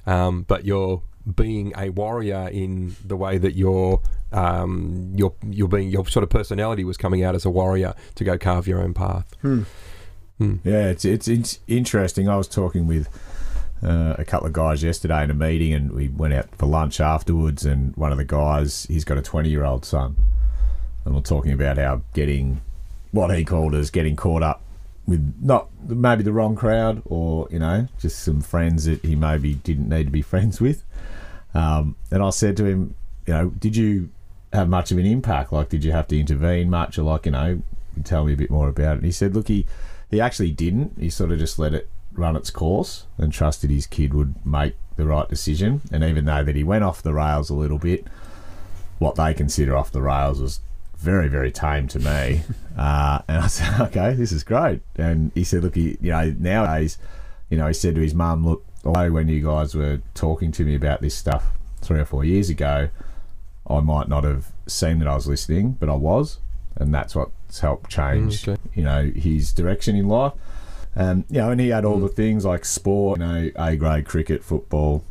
um, 0.05 0.43
but 0.43 0.65
you're 0.65 1.03
being 1.35 1.73
a 1.77 1.89
warrior 1.89 2.49
in 2.51 2.95
the 3.05 3.15
way 3.15 3.37
that 3.37 3.55
you're 3.55 4.01
um, 4.31 5.11
your 5.15 5.33
your 5.45 5.67
being 5.67 5.89
your 5.89 6.07
sort 6.07 6.23
of 6.23 6.29
personality 6.29 6.83
was 6.83 6.97
coming 6.97 7.23
out 7.23 7.35
as 7.35 7.45
a 7.45 7.49
warrior 7.49 7.93
to 8.15 8.23
go 8.23 8.37
carve 8.37 8.67
your 8.67 8.81
own 8.81 8.93
path. 8.93 9.33
Hmm. 9.41 9.63
Yeah, 10.63 10.87
it's 10.87 11.05
it's, 11.05 11.27
it's 11.27 11.59
interesting. 11.67 12.27
I 12.27 12.35
was 12.35 12.47
talking 12.47 12.87
with 12.87 13.07
uh, 13.83 14.15
a 14.17 14.25
couple 14.25 14.47
of 14.47 14.53
guys 14.53 14.81
yesterday 14.81 15.23
in 15.23 15.29
a 15.29 15.35
meeting, 15.35 15.73
and 15.73 15.91
we 15.91 16.07
went 16.07 16.33
out 16.33 16.55
for 16.55 16.65
lunch 16.65 16.99
afterwards. 16.99 17.63
And 17.63 17.95
one 17.95 18.11
of 18.11 18.17
the 18.17 18.25
guys, 18.25 18.87
he's 18.89 19.03
got 19.03 19.19
a 19.19 19.21
twenty-year-old 19.21 19.85
son, 19.85 20.15
and 21.05 21.13
we're 21.13 21.21
talking 21.21 21.51
about 21.51 21.77
how 21.77 22.01
getting 22.15 22.61
what 23.11 23.35
he 23.37 23.45
called 23.45 23.75
as 23.75 23.91
getting 23.91 24.15
caught 24.15 24.41
up 24.41 24.63
with 25.07 25.35
not 25.41 25.69
maybe 25.87 26.23
the 26.23 26.31
wrong 26.31 26.55
crowd, 26.55 27.01
or 27.05 27.47
you 27.51 27.59
know, 27.59 27.87
just 27.99 28.19
some 28.19 28.41
friends 28.41 28.85
that 28.85 29.03
he 29.03 29.15
maybe 29.15 29.55
didn't 29.55 29.89
need 29.89 30.05
to 30.05 30.11
be 30.11 30.21
friends 30.33 30.61
with. 30.61 30.83
Um, 31.53 31.95
and 32.09 32.23
I 32.23 32.29
said 32.29 32.55
to 32.57 32.65
him, 32.65 32.95
you 33.27 33.33
know, 33.33 33.49
did 33.49 33.75
you 33.75 34.09
have 34.53 34.69
much 34.69 34.91
of 34.91 34.97
an 34.97 35.05
impact? 35.05 35.51
Like, 35.51 35.69
did 35.69 35.83
you 35.83 35.91
have 35.91 36.07
to 36.09 36.19
intervene 36.19 36.69
much, 36.69 36.97
or 36.97 37.03
like, 37.03 37.25
you 37.25 37.31
know, 37.31 37.61
tell 38.03 38.25
me 38.25 38.33
a 38.33 38.37
bit 38.37 38.49
more 38.49 38.69
about 38.69 38.93
it? 38.93 38.97
And 38.97 39.05
he 39.05 39.11
said, 39.11 39.35
look, 39.35 39.47
he 39.47 39.65
he 40.09 40.21
actually 40.21 40.51
didn't. 40.51 40.97
He 40.99 41.09
sort 41.09 41.31
of 41.31 41.39
just 41.39 41.57
let 41.57 41.73
it 41.73 41.89
run 42.13 42.35
its 42.35 42.49
course 42.49 43.05
and 43.17 43.31
trusted 43.31 43.69
his 43.69 43.87
kid 43.87 44.13
would 44.13 44.45
make 44.45 44.75
the 44.97 45.05
right 45.05 45.27
decision. 45.29 45.81
And 45.91 46.03
even 46.03 46.25
though 46.25 46.43
that 46.43 46.55
he 46.55 46.63
went 46.63 46.83
off 46.83 47.01
the 47.01 47.13
rails 47.13 47.49
a 47.49 47.53
little 47.53 47.77
bit, 47.77 48.05
what 48.99 49.15
they 49.15 49.33
consider 49.33 49.75
off 49.75 49.91
the 49.91 50.01
rails 50.01 50.41
was 50.41 50.59
very, 51.01 51.27
very 51.27 51.51
tame 51.51 51.87
to 51.89 51.99
me. 51.99 52.41
Uh, 52.77 53.21
and 53.27 53.37
I 53.43 53.47
said, 53.47 53.81
okay, 53.81 54.13
this 54.13 54.31
is 54.31 54.45
great. 54.45 54.81
And 54.95 55.31
he 55.35 55.43
said, 55.43 55.61
look, 55.61 55.75
he, 55.75 55.97
you 56.01 56.11
know, 56.11 56.33
nowadays, 56.39 56.97
you 57.49 57.57
know, 57.57 57.67
he 57.67 57.73
said 57.73 57.95
to 57.95 58.01
his 58.01 58.15
mum, 58.15 58.45
look, 58.47 58.65
although 58.85 59.11
when 59.11 59.27
you 59.27 59.43
guys 59.45 59.75
were 59.75 60.01
talking 60.15 60.53
to 60.53 60.63
me 60.63 60.73
about 60.73 61.01
this 61.01 61.13
stuff 61.13 61.51
three 61.81 61.99
or 61.99 62.05
four 62.05 62.23
years 62.23 62.49
ago, 62.49 62.87
I 63.69 63.79
might 63.81 64.07
not 64.07 64.23
have 64.23 64.53
seen 64.67 64.99
that 64.99 65.07
I 65.07 65.15
was 65.15 65.27
listening, 65.27 65.73
but 65.81 65.89
I 65.89 65.95
was. 65.95 66.39
And 66.77 66.93
that's 66.93 67.13
what's 67.13 67.59
helped 67.59 67.91
change, 67.91 68.43
Mm, 68.43 68.53
okay. 68.53 68.61
you 68.73 68.83
know, 68.83 69.11
his 69.13 69.51
direction 69.51 69.97
in 69.97 70.07
life. 70.07 70.33
Um, 70.95 71.25
you 71.29 71.39
know, 71.39 71.51
and 71.51 71.59
he 71.59 71.69
had 71.69 71.83
all 71.83 71.99
the 71.99 72.07
things 72.07 72.45
like 72.45 72.63
sport, 72.63 73.19
you 73.19 73.25
know, 73.27 73.51
A 73.57 73.75
grade 73.75 74.05
cricket, 74.05 74.45
football, 74.45 75.03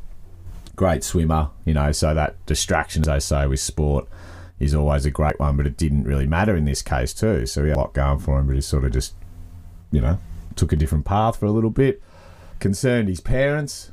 great 0.75 1.04
swimmer, 1.04 1.50
you 1.66 1.75
know, 1.75 1.92
so 1.92 2.14
that 2.14 2.35
distraction, 2.47 3.02
as 3.02 3.06
they 3.06 3.20
say, 3.20 3.47
with 3.47 3.61
sport 3.61 4.09
is 4.61 4.75
always 4.75 5.07
a 5.07 5.11
great 5.11 5.40
one, 5.40 5.57
but 5.57 5.67
it 5.67 5.76
didn't 5.76 6.05
really 6.05 6.26
matter 6.26 6.55
in 6.55 6.67
this 6.67 6.83
case 6.83 7.14
too. 7.14 7.47
So 7.47 7.62
he 7.64 7.71
had 7.71 7.79
a 7.79 7.81
lot 7.81 7.95
going 7.95 8.19
for 8.19 8.38
him, 8.38 8.47
but 8.47 8.55
he 8.55 8.61
sort 8.61 8.85
of 8.85 8.93
just, 8.93 9.14
you 9.90 10.00
know, 10.00 10.19
took 10.55 10.73
a 10.73 10.76
different 10.76 11.07
path 11.07 11.38
for 11.38 11.47
a 11.47 11.50
little 11.50 11.71
bit. 11.71 12.02
Concerned 12.61 13.09
his 13.09 13.21
parents, 13.21 13.90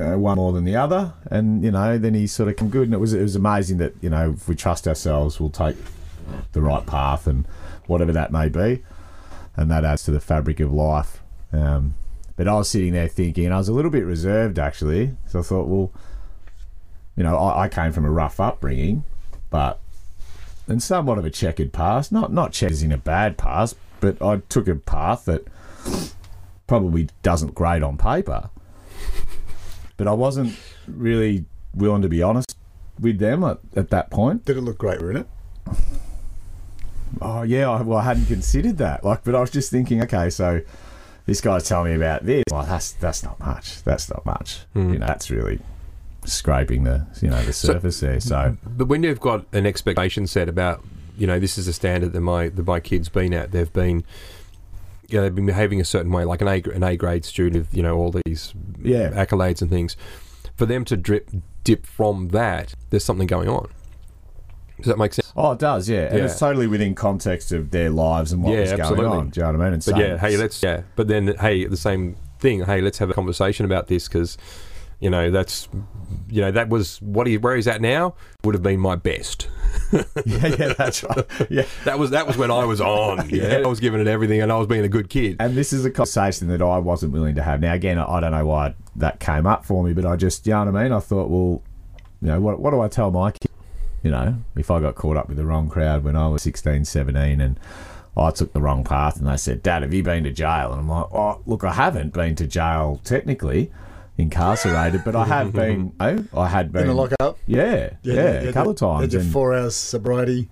uh, 0.00 0.16
one 0.16 0.36
more 0.36 0.52
than 0.52 0.64
the 0.64 0.76
other, 0.76 1.14
and 1.28 1.64
you 1.64 1.72
know, 1.72 1.98
then 1.98 2.14
he 2.14 2.26
sort 2.28 2.48
of 2.48 2.56
come 2.56 2.68
good, 2.68 2.84
and 2.84 2.94
it 2.94 2.98
was 2.98 3.12
it 3.12 3.22
was 3.22 3.34
amazing 3.34 3.78
that 3.78 3.94
you 4.00 4.08
know 4.08 4.30
if 4.30 4.48
we 4.48 4.54
trust 4.54 4.86
ourselves, 4.86 5.40
we'll 5.40 5.50
take 5.50 5.76
the 6.52 6.62
right 6.62 6.86
path 6.86 7.26
and 7.26 7.46
whatever 7.86 8.12
that 8.12 8.30
may 8.30 8.48
be, 8.48 8.84
and 9.56 9.68
that 9.70 9.84
adds 9.84 10.04
to 10.04 10.12
the 10.12 10.20
fabric 10.20 10.60
of 10.60 10.72
life. 10.72 11.20
Um, 11.52 11.94
but 12.36 12.46
I 12.46 12.54
was 12.54 12.68
sitting 12.68 12.92
there 12.92 13.08
thinking, 13.08 13.46
and 13.46 13.54
I 13.54 13.58
was 13.58 13.68
a 13.68 13.72
little 13.72 13.90
bit 13.90 14.04
reserved 14.04 14.58
actually, 14.58 15.16
so 15.26 15.40
I 15.40 15.42
thought, 15.42 15.66
well, 15.66 15.90
you 17.16 17.24
know, 17.24 17.36
I, 17.36 17.64
I 17.64 17.68
came 17.68 17.90
from 17.90 18.04
a 18.04 18.10
rough 18.10 18.38
upbringing, 18.38 19.02
but 19.50 19.80
and 20.68 20.82
somewhat 20.82 21.18
of 21.18 21.24
a 21.24 21.30
checkered 21.30 21.72
past, 21.72 22.12
not 22.12 22.32
not 22.32 22.52
checked 22.52 22.72
as 22.72 22.82
in 22.82 22.92
a 22.92 22.98
bad 22.98 23.38
past, 23.38 23.76
but 24.00 24.20
I 24.20 24.38
took 24.48 24.68
a 24.68 24.74
path 24.74 25.24
that 25.26 25.46
probably 26.66 27.08
doesn't 27.22 27.54
grade 27.54 27.82
on 27.82 27.96
paper. 27.96 28.50
But 29.96 30.08
I 30.08 30.12
wasn't 30.12 30.56
really 30.86 31.44
willing 31.74 32.02
to 32.02 32.08
be 32.08 32.22
honest 32.22 32.56
with 33.00 33.18
them 33.18 33.44
at, 33.44 33.58
at 33.74 33.90
that 33.90 34.10
point. 34.10 34.44
Did 34.44 34.56
it 34.56 34.62
look 34.62 34.78
great, 34.78 35.00
were 35.00 35.10
in 35.10 35.16
it? 35.18 35.26
Oh 37.20 37.42
yeah, 37.42 37.70
I, 37.70 37.82
well 37.82 37.98
I 37.98 38.04
hadn't 38.04 38.26
considered 38.26 38.78
that. 38.78 39.04
Like, 39.04 39.24
but 39.24 39.34
I 39.34 39.40
was 39.40 39.50
just 39.50 39.70
thinking, 39.70 40.02
okay, 40.02 40.28
so 40.30 40.60
this 41.24 41.40
guy's 41.40 41.68
telling 41.68 41.90
me 41.90 41.96
about 41.96 42.26
this. 42.26 42.44
Well, 42.50 42.64
that's 42.64 42.92
that's 42.92 43.22
not 43.22 43.38
much. 43.40 43.82
That's 43.84 44.10
not 44.10 44.26
much. 44.26 44.60
Hmm. 44.72 44.92
You 44.92 44.98
know, 44.98 45.06
that's 45.06 45.30
really 45.30 45.60
scraping 46.26 46.84
the 46.84 47.06
you 47.20 47.28
know 47.28 47.42
the 47.42 47.52
surface 47.52 48.00
there. 48.00 48.20
So 48.20 48.56
But 48.66 48.86
when 48.88 49.02
you've 49.02 49.20
got 49.20 49.46
an 49.52 49.66
expectation 49.66 50.26
set 50.26 50.48
about, 50.48 50.84
you 51.16 51.26
know, 51.26 51.38
this 51.38 51.56
is 51.58 51.66
the 51.66 51.72
standard 51.72 52.12
that 52.12 52.20
my 52.20 52.48
that 52.48 52.66
my 52.66 52.80
kid's 52.80 53.08
been 53.08 53.32
at, 53.34 53.52
they've 53.52 53.72
been, 53.72 54.04
you 55.08 55.16
know, 55.18 55.22
they've 55.22 55.34
been 55.34 55.46
behaving 55.46 55.80
a 55.80 55.84
certain 55.84 56.10
way, 56.12 56.24
like 56.24 56.40
an 56.42 56.48
A 56.48 56.62
an 56.74 56.82
A 56.82 56.96
grade 56.96 57.24
student, 57.24 57.66
you 57.72 57.82
know, 57.82 57.96
all 57.96 58.14
these 58.26 58.52
Yeah. 58.82 59.10
accolades 59.10 59.60
and 59.62 59.70
things. 59.70 59.96
For 60.56 60.66
them 60.66 60.84
to 60.86 60.96
drip 60.96 61.30
dip 61.64 61.84
from 61.86 62.28
that, 62.28 62.74
there's 62.90 63.04
something 63.04 63.26
going 63.26 63.48
on. 63.48 63.68
Does 64.78 64.86
that 64.86 64.98
make 64.98 65.14
sense? 65.14 65.32
oh, 65.36 65.52
it 65.52 65.58
does, 65.58 65.88
yeah, 65.88 66.02
and 66.08 66.18
Yeah. 66.18 66.24
it's 66.26 66.38
totally 66.38 66.66
within 66.66 66.94
context 66.94 67.50
of 67.50 67.70
their 67.70 67.88
lives 67.90 68.30
and 68.32 68.42
what 68.42 68.52
Yeah, 68.54 68.60
was 68.60 68.70
going 68.70 68.80
absolutely. 68.82 69.06
on. 69.18 69.28
Do 69.30 69.40
you 69.40 69.46
know 69.46 69.52
what 69.52 69.60
I 69.60 69.64
mean? 69.64 69.72
And 69.74 69.84
But 69.84 69.96
yeah, 69.98 70.18
hey, 70.18 70.36
let's 70.36 70.62
yeah. 70.62 70.82
But 70.96 71.08
then 71.08 71.34
hey, 71.40 71.64
the 71.66 71.76
same 71.78 72.16
thing. 72.40 72.64
Hey, 72.64 72.80
let's 72.82 72.98
have 72.98 73.08
a 73.10 73.14
conversation 73.14 73.64
about 73.64 73.86
this 73.88 74.06
because, 74.06 74.36
you 75.00 75.10
know, 75.10 75.30
that's, 75.30 75.68
you 76.28 76.40
know, 76.40 76.50
that 76.50 76.68
was 76.68 77.00
what 77.02 77.26
he 77.26 77.36
where 77.38 77.56
he's 77.56 77.66
at 77.68 77.80
now 77.80 78.14
would 78.44 78.54
have 78.54 78.62
been 78.62 78.80
my 78.80 78.96
best. 78.96 79.48
yeah, 79.92 80.02
yeah, 80.24 80.72
that's 80.72 81.04
right. 81.04 81.26
Yeah, 81.50 81.66
That 81.84 81.98
was 81.98 82.10
that 82.10 82.26
was 82.26 82.36
when 82.36 82.50
I 82.50 82.64
was 82.64 82.80
on. 82.80 83.28
Yeah, 83.28 83.62
I 83.64 83.66
was 83.66 83.80
giving 83.80 84.00
it 84.00 84.06
everything, 84.06 84.40
and 84.40 84.50
I 84.50 84.56
was 84.56 84.66
being 84.66 84.84
a 84.84 84.88
good 84.88 85.10
kid. 85.10 85.36
And 85.38 85.54
this 85.54 85.72
is 85.72 85.84
a 85.84 85.90
conversation 85.90 86.48
that 86.48 86.62
I 86.62 86.78
wasn't 86.78 87.12
willing 87.12 87.34
to 87.34 87.42
have. 87.42 87.60
Now, 87.60 87.74
again, 87.74 87.98
I 87.98 88.20
don't 88.20 88.32
know 88.32 88.46
why 88.46 88.74
that 88.96 89.20
came 89.20 89.46
up 89.46 89.64
for 89.64 89.84
me, 89.84 89.92
but 89.92 90.06
I 90.06 90.16
just, 90.16 90.46
you 90.46 90.52
know 90.52 90.64
what 90.64 90.76
I 90.76 90.82
mean? 90.84 90.92
I 90.92 91.00
thought, 91.00 91.28
well, 91.28 91.62
you 92.22 92.28
know, 92.28 92.40
what, 92.40 92.58
what 92.60 92.70
do 92.70 92.80
I 92.80 92.88
tell 92.88 93.10
my 93.10 93.30
kid? 93.32 93.50
You 94.02 94.10
know, 94.10 94.36
if 94.56 94.70
I 94.70 94.80
got 94.80 94.94
caught 94.94 95.16
up 95.16 95.28
with 95.28 95.36
the 95.36 95.44
wrong 95.44 95.68
crowd 95.68 96.04
when 96.04 96.16
I 96.16 96.28
was 96.28 96.42
16, 96.42 96.84
17 96.84 97.40
and 97.40 97.58
I 98.16 98.30
took 98.30 98.52
the 98.52 98.60
wrong 98.60 98.84
path 98.84 99.18
and 99.18 99.26
they 99.26 99.36
said, 99.36 99.62
Dad, 99.62 99.82
have 99.82 99.92
you 99.92 100.02
been 100.02 100.24
to 100.24 100.32
jail? 100.32 100.70
And 100.72 100.80
I'm 100.80 100.88
like, 100.88 101.12
oh, 101.12 101.42
look, 101.44 101.64
I 101.64 101.72
haven't 101.72 102.12
been 102.14 102.34
to 102.36 102.46
jail 102.46 103.00
technically, 103.04 103.70
incarcerated, 104.18 105.02
but 105.04 105.14
I 105.16 105.24
have 105.26 105.52
been, 105.62 105.92
oh, 106.00 106.24
I 106.36 106.48
had 106.48 106.72
been. 106.72 106.84
In 106.84 106.88
a 106.90 106.94
lockup? 106.94 107.38
Yeah, 107.46 107.90
yeah, 108.02 108.14
a 108.42 108.52
couple 108.52 108.72
of 108.72 108.78
times. 108.78 109.02
Did 109.02 109.12
your 109.12 109.22
and- 109.22 109.32
four 109.32 109.54
hours 109.54 109.74
sobriety? 109.76 110.48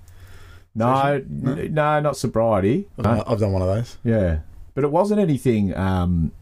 no, 0.75 1.15
n- 1.15 1.69
no, 1.73 2.01
not 2.01 2.17
sobriety. 2.17 2.89
I've, 2.99 3.05
No. 3.05 3.15
done, 3.17 3.25
I've 3.29 3.39
done 3.41 3.53
one 3.53 3.63
of 3.63 3.69
those. 3.69 3.97
Yeah, 4.05 4.39
but 4.75 4.85
it 4.85 4.91
wasn't 4.91 5.21
anything. 5.21 5.77
Um, 5.77 6.33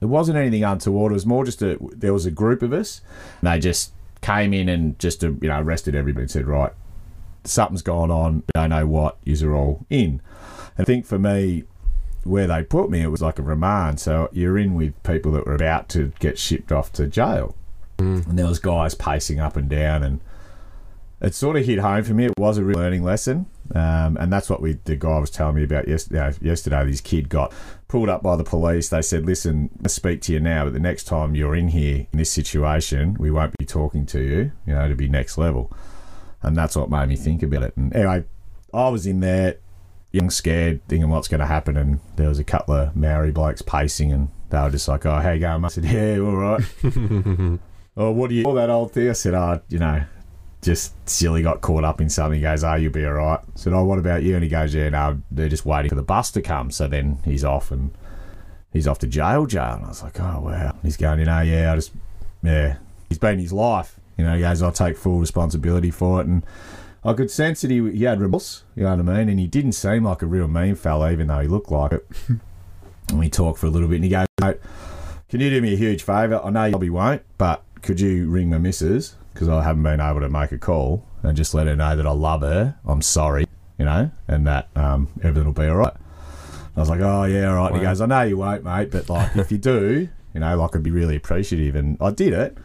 it 0.00 0.06
wasn't 0.06 0.36
anything 0.38 0.64
untoward. 0.64 1.12
It 1.12 1.14
was 1.14 1.26
more 1.26 1.44
just 1.44 1.62
a. 1.62 1.78
There 1.92 2.12
was 2.12 2.26
a 2.26 2.30
group 2.30 2.62
of 2.62 2.72
us. 2.72 3.00
And 3.40 3.50
they 3.52 3.58
just 3.60 3.92
came 4.20 4.52
in 4.54 4.68
and 4.68 4.98
just 4.98 5.22
uh, 5.24 5.28
you 5.40 5.48
know 5.48 5.60
arrested 5.60 5.94
everybody 5.94 6.22
and 6.24 6.30
said, 6.30 6.46
right, 6.46 6.72
something's 7.44 7.82
gone 7.82 8.10
on. 8.10 8.42
Don't 8.54 8.70
know 8.70 8.86
what. 8.86 9.18
You're 9.24 9.54
all 9.54 9.86
in. 9.90 10.20
I 10.78 10.82
think 10.84 11.06
for 11.06 11.18
me, 11.18 11.64
where 12.24 12.46
they 12.46 12.62
put 12.62 12.90
me, 12.90 13.02
it 13.02 13.08
was 13.08 13.22
like 13.22 13.38
a 13.38 13.42
remand. 13.42 14.00
So 14.00 14.28
you're 14.32 14.58
in 14.58 14.74
with 14.74 15.00
people 15.02 15.32
that 15.32 15.46
were 15.46 15.54
about 15.54 15.88
to 15.90 16.12
get 16.18 16.38
shipped 16.38 16.72
off 16.72 16.92
to 16.94 17.06
jail, 17.06 17.54
and 17.98 18.38
there 18.38 18.46
was 18.46 18.58
guys 18.58 18.94
pacing 18.94 19.40
up 19.40 19.56
and 19.56 19.68
down 19.68 20.02
and 20.02 20.20
it 21.24 21.34
sort 21.34 21.56
of 21.56 21.64
hit 21.64 21.78
home 21.78 22.04
for 22.04 22.12
me. 22.12 22.26
It 22.26 22.38
was 22.38 22.58
a 22.58 22.64
real 22.64 22.76
learning 22.76 23.02
lesson, 23.02 23.46
um, 23.74 24.18
and 24.18 24.32
that's 24.32 24.50
what 24.50 24.60
we 24.60 24.74
the 24.84 24.96
guy 24.96 25.18
was 25.18 25.30
telling 25.30 25.56
me 25.56 25.64
about 25.64 25.88
yesterday. 25.88 26.34
Yesterday, 26.40 26.84
this 26.84 27.00
kid 27.00 27.28
got 27.28 27.52
pulled 27.88 28.10
up 28.10 28.22
by 28.22 28.36
the 28.36 28.44
police. 28.44 28.90
They 28.90 29.00
said, 29.00 29.24
"Listen, 29.24 29.70
I 29.82 29.88
speak 29.88 30.20
to 30.22 30.32
you 30.32 30.40
now, 30.40 30.64
but 30.64 30.74
the 30.74 30.80
next 30.80 31.04
time 31.04 31.34
you're 31.34 31.54
in 31.54 31.68
here 31.68 32.06
in 32.12 32.18
this 32.18 32.30
situation, 32.30 33.16
we 33.18 33.30
won't 33.30 33.56
be 33.56 33.64
talking 33.64 34.04
to 34.06 34.20
you. 34.20 34.52
You 34.66 34.74
know, 34.74 34.88
to 34.88 34.94
be 34.94 35.08
next 35.08 35.38
level." 35.38 35.72
And 36.42 36.54
that's 36.54 36.76
what 36.76 36.90
made 36.90 37.08
me 37.08 37.16
think 37.16 37.42
about 37.42 37.62
it. 37.62 37.74
And 37.74 37.94
anyway, 37.96 38.24
I 38.74 38.90
was 38.90 39.06
in 39.06 39.20
there, 39.20 39.56
young, 40.14 40.30
scared, 40.30 40.80
thinking 40.88 41.10
what's 41.10 41.28
going 41.28 41.40
to 41.40 41.46
happen, 41.46 41.76
and 41.76 42.00
there 42.16 42.28
was 42.28 42.38
a 42.38 42.44
couple 42.44 42.74
of 42.74 42.96
Maori 42.96 43.32
blokes 43.32 43.62
pacing, 43.62 44.12
and 44.12 44.28
they 44.50 44.60
were 44.60 44.70
just 44.70 44.88
like, 44.88 45.04
"Oh, 45.04 45.16
how 45.16 45.32
you 45.32 45.40
going?" 45.40 45.60
mate?" 45.60 45.66
I 45.66 45.70
said, 45.70 45.84
"Yeah, 45.84 46.18
all 46.18 46.36
right." 46.36 46.62
oh, 47.96 48.10
what 48.12 48.30
do 48.30 48.36
you 48.36 48.44
all 48.44 48.54
that 48.54 48.70
old 48.70 48.92
thing? 48.92 49.10
I 49.10 49.12
said, 49.12 49.34
"Oh, 49.34 49.60
you 49.68 49.78
know." 49.78 50.04
just 50.64 50.94
silly 51.06 51.42
got 51.42 51.60
caught 51.60 51.84
up 51.84 52.00
in 52.00 52.08
something. 52.08 52.38
He 52.38 52.42
goes, 52.42 52.64
"Oh, 52.64 52.74
you'll 52.74 52.90
be 52.90 53.04
all 53.04 53.12
right." 53.12 53.38
I 53.38 53.52
said, 53.54 53.74
"Oh, 53.74 53.84
what 53.84 53.98
about 53.98 54.22
you?" 54.22 54.34
And 54.34 54.42
he 54.42 54.48
goes, 54.48 54.74
"Yeah, 54.74 54.88
no, 54.88 55.20
they're 55.30 55.50
just 55.50 55.66
waiting 55.66 55.90
for 55.90 55.94
the 55.94 56.02
bus 56.02 56.30
to 56.32 56.40
come." 56.40 56.70
So 56.70 56.88
then 56.88 57.18
he's 57.24 57.44
off 57.44 57.70
and 57.70 57.90
he's 58.72 58.88
off 58.88 58.98
to 59.00 59.06
jail, 59.06 59.44
jail. 59.44 59.74
And 59.74 59.84
I 59.84 59.88
was 59.88 60.02
like, 60.02 60.18
"Oh 60.18 60.40
wow." 60.40 60.70
And 60.70 60.82
he's 60.82 60.96
going, 60.96 61.18
"You 61.18 61.26
know, 61.26 61.42
yeah, 61.42 61.72
I 61.72 61.76
just, 61.76 61.92
yeah." 62.42 62.78
He's 63.10 63.18
been 63.18 63.38
his 63.38 63.52
life. 63.52 64.00
You 64.16 64.24
know, 64.24 64.34
he 64.34 64.40
goes, 64.40 64.62
"I 64.62 64.70
take 64.70 64.96
full 64.96 65.18
responsibility 65.18 65.90
for 65.90 66.22
it." 66.22 66.26
And 66.26 66.42
I 67.04 67.12
could 67.12 67.30
sense 67.30 67.60
that 67.60 67.70
he 67.70 67.90
he 67.92 68.04
had 68.04 68.20
remorse. 68.20 68.64
You 68.74 68.84
know 68.84 68.96
what 68.96 69.00
I 69.00 69.18
mean? 69.18 69.28
And 69.28 69.38
he 69.40 69.46
didn't 69.46 69.72
seem 69.72 70.04
like 70.04 70.22
a 70.22 70.26
real 70.26 70.48
mean 70.48 70.74
fella, 70.74 71.12
even 71.12 71.26
though 71.26 71.40
he 71.40 71.48
looked 71.48 71.70
like 71.70 71.92
it. 71.92 72.06
and 73.08 73.18
we 73.18 73.28
talked 73.28 73.58
for 73.58 73.66
a 73.66 73.70
little 73.70 73.88
bit, 73.88 73.96
and 73.96 74.04
he 74.04 74.10
goes, 74.10 74.26
"Mate, 74.40 74.56
can 75.28 75.40
you 75.40 75.50
do 75.50 75.60
me 75.60 75.74
a 75.74 75.76
huge 75.76 76.02
favour? 76.02 76.40
I 76.42 76.50
know 76.50 76.64
you 76.64 76.72
probably 76.72 76.90
won't, 76.90 77.22
but 77.38 77.62
could 77.82 78.00
you 78.00 78.30
ring 78.30 78.50
my 78.50 78.58
missus 78.58 79.16
because 79.34 79.48
I 79.48 79.62
haven't 79.62 79.82
been 79.82 80.00
able 80.00 80.20
to 80.20 80.28
make 80.28 80.52
a 80.52 80.58
call 80.58 81.04
and 81.22 81.36
just 81.36 81.54
let 81.54 81.66
her 81.66 81.74
know 81.74 81.96
that 81.96 82.06
I 82.06 82.12
love 82.12 82.42
her. 82.42 82.76
I'm 82.86 83.02
sorry, 83.02 83.46
you 83.78 83.84
know, 83.84 84.10
and 84.28 84.46
that 84.46 84.68
um, 84.76 85.08
everything 85.22 85.46
will 85.46 85.52
be 85.52 85.66
all 85.66 85.76
right. 85.76 85.94
I 86.76 86.80
was 86.80 86.88
like, 86.88 87.00
oh 87.00 87.24
yeah, 87.24 87.48
all 87.48 87.56
right. 87.56 87.72
And 87.72 87.76
he 87.78 87.82
goes, 87.82 88.00
I 88.00 88.06
know 88.06 88.22
you 88.22 88.38
won't, 88.38 88.64
mate, 88.64 88.90
but 88.90 89.08
like 89.08 89.36
if 89.36 89.50
you 89.50 89.58
do, 89.58 90.08
you 90.32 90.40
know, 90.40 90.56
like 90.56 90.74
I'd 90.74 90.82
be 90.82 90.90
really 90.90 91.16
appreciative. 91.16 91.74
And 91.74 91.96
I 92.00 92.10
did 92.10 92.32
it, 92.32 92.56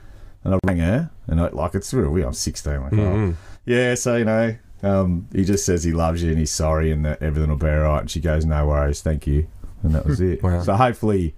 and 0.43 0.55
I 0.55 0.59
rang 0.65 0.77
her, 0.77 1.09
and 1.27 1.41
I, 1.41 1.47
like 1.49 1.75
it's 1.75 1.93
real 1.93 2.11
weird. 2.11 2.27
I'm 2.27 2.33
16, 2.33 2.81
like, 2.81 2.93
oh, 2.93 3.35
yeah. 3.69 3.95
So 3.95 4.17
you 4.17 4.25
know, 4.25 4.55
um, 4.83 5.27
he 5.33 5.45
just 5.45 5.65
says 5.65 5.83
he 5.83 5.93
loves 5.93 6.23
you 6.23 6.29
and 6.29 6.39
he's 6.39 6.51
sorry, 6.51 6.91
and 6.91 7.05
that 7.05 7.21
everything 7.21 7.49
will 7.49 7.57
be 7.57 7.67
all 7.67 7.79
right. 7.79 8.01
And 8.01 8.11
she 8.11 8.19
goes, 8.19 8.45
no 8.45 8.67
worries, 8.67 9.01
thank 9.01 9.27
you, 9.27 9.47
and 9.83 9.93
that 9.93 10.05
was 10.05 10.19
it. 10.19 10.41
Wow. 10.43 10.61
So 10.63 10.73
hopefully 10.73 11.35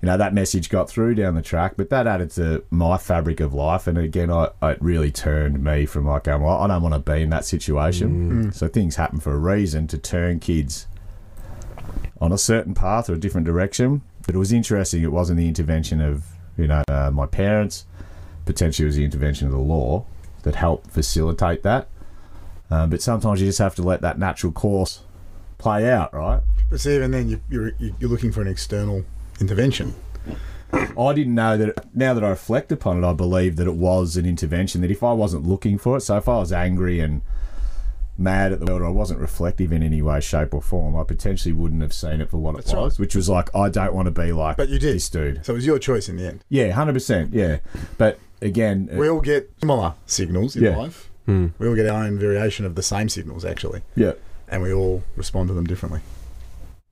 you 0.00 0.06
know 0.06 0.16
that 0.16 0.34
message 0.34 0.68
got 0.68 0.90
through 0.90 1.14
down 1.14 1.34
the 1.34 1.42
track 1.42 1.74
but 1.76 1.88
that 1.90 2.06
added 2.06 2.30
to 2.32 2.64
my 2.70 2.98
fabric 2.98 3.38
of 3.40 3.54
life 3.54 3.86
and 3.86 3.96
again 3.96 4.30
I, 4.30 4.48
it 4.62 4.82
really 4.82 5.12
turned 5.12 5.62
me 5.62 5.86
from 5.86 6.06
like 6.06 6.24
going 6.24 6.42
well 6.42 6.58
i 6.58 6.66
don't 6.66 6.82
want 6.82 6.94
to 6.94 6.98
be 6.98 7.22
in 7.22 7.30
that 7.30 7.44
situation 7.44 8.52
so 8.52 8.66
things 8.66 8.96
happen 8.96 9.20
for 9.20 9.32
a 9.32 9.38
reason 9.38 9.86
to 9.86 9.98
turn 9.98 10.40
kids 10.40 10.88
on 12.20 12.32
a 12.32 12.38
certain 12.38 12.74
path 12.74 13.08
or 13.08 13.14
a 13.14 13.18
different 13.18 13.46
direction 13.46 14.02
but 14.26 14.34
it 14.34 14.38
was 14.38 14.52
interesting 14.52 15.02
it 15.02 15.12
wasn't 15.12 15.38
the 15.38 15.46
intervention 15.46 16.00
of 16.00 16.24
you 16.56 16.66
know 16.66 16.82
uh, 16.88 17.10
my 17.12 17.26
parents 17.26 17.86
potentially 18.44 18.86
it 18.86 18.88
was 18.88 18.96
the 18.96 19.04
intervention 19.04 19.46
of 19.46 19.52
the 19.52 19.58
law 19.58 20.04
that 20.42 20.54
help 20.56 20.86
facilitate 20.90 21.62
that 21.62 21.88
um, 22.70 22.88
but 22.90 23.02
sometimes 23.02 23.40
you 23.40 23.46
just 23.46 23.58
have 23.58 23.74
to 23.74 23.82
let 23.82 24.00
that 24.00 24.18
natural 24.18 24.52
course 24.52 25.02
play 25.58 25.90
out 25.90 26.12
right 26.14 26.40
But 26.70 26.80
see, 26.80 26.96
even 26.96 27.10
then, 27.10 27.28
you, 27.28 27.40
you're 27.50 27.72
you're 27.78 28.10
looking 28.10 28.32
for 28.32 28.40
an 28.40 28.48
external 28.48 29.04
intervention. 29.40 29.94
I 30.72 31.12
didn't 31.12 31.34
know 31.34 31.56
that. 31.58 31.94
Now 31.94 32.14
that 32.14 32.24
I 32.24 32.30
reflect 32.30 32.72
upon 32.72 33.04
it, 33.04 33.06
I 33.06 33.12
believe 33.12 33.56
that 33.56 33.66
it 33.66 33.74
was 33.74 34.16
an 34.16 34.24
intervention. 34.24 34.80
That 34.80 34.90
if 34.90 35.02
I 35.02 35.12
wasn't 35.12 35.46
looking 35.46 35.76
for 35.76 35.98
it, 35.98 36.00
so 36.00 36.16
if 36.16 36.28
I 36.30 36.38
was 36.38 36.50
angry 36.50 36.98
and 37.00 37.20
mad 38.16 38.52
at 38.52 38.60
the 38.60 38.66
world, 38.66 38.80
or 38.80 38.86
I 38.86 38.90
wasn't 38.90 39.20
reflective 39.20 39.70
in 39.72 39.82
any 39.82 40.00
way, 40.00 40.20
shape, 40.20 40.54
or 40.54 40.62
form, 40.62 40.96
I 40.96 41.04
potentially 41.04 41.52
wouldn't 41.52 41.82
have 41.82 41.92
seen 41.92 42.22
it 42.22 42.30
for 42.30 42.38
what 42.38 42.56
That's 42.56 42.72
it 42.72 42.76
was, 42.76 42.98
which 42.98 43.14
was 43.14 43.28
like, 43.28 43.54
I 43.54 43.68
don't 43.68 43.92
want 43.94 44.06
to 44.06 44.10
be 44.12 44.32
like 44.32 44.56
But 44.56 44.70
you 44.70 44.78
did. 44.78 44.94
this 44.96 45.08
dude. 45.10 45.44
So 45.44 45.52
it 45.52 45.56
was 45.56 45.66
your 45.66 45.78
choice 45.78 46.08
in 46.08 46.16
the 46.16 46.26
end. 46.26 46.44
Yeah, 46.48 46.70
hundred 46.72 46.94
percent. 46.94 47.34
Yeah, 47.34 47.58
but 47.98 48.18
again, 48.42 48.90
uh, 48.92 48.96
We 48.98 49.08
all 49.08 49.20
get 49.20 49.50
similar 49.60 49.94
signals 50.06 50.56
in 50.56 50.64
Yeah. 50.64 50.76
life. 50.76 51.08
We 51.26 51.68
all 51.68 51.74
get 51.74 51.86
our 51.88 52.04
own 52.04 52.18
variation 52.18 52.66
of 52.66 52.74
the 52.74 52.82
same 52.82 53.08
signals, 53.08 53.44
actually, 53.44 53.80
yeah. 53.94 54.12
and 54.48 54.60
we 54.62 54.70
all 54.72 55.02
respond 55.16 55.48
to 55.48 55.54
them 55.54 55.64
differently. 55.66 56.00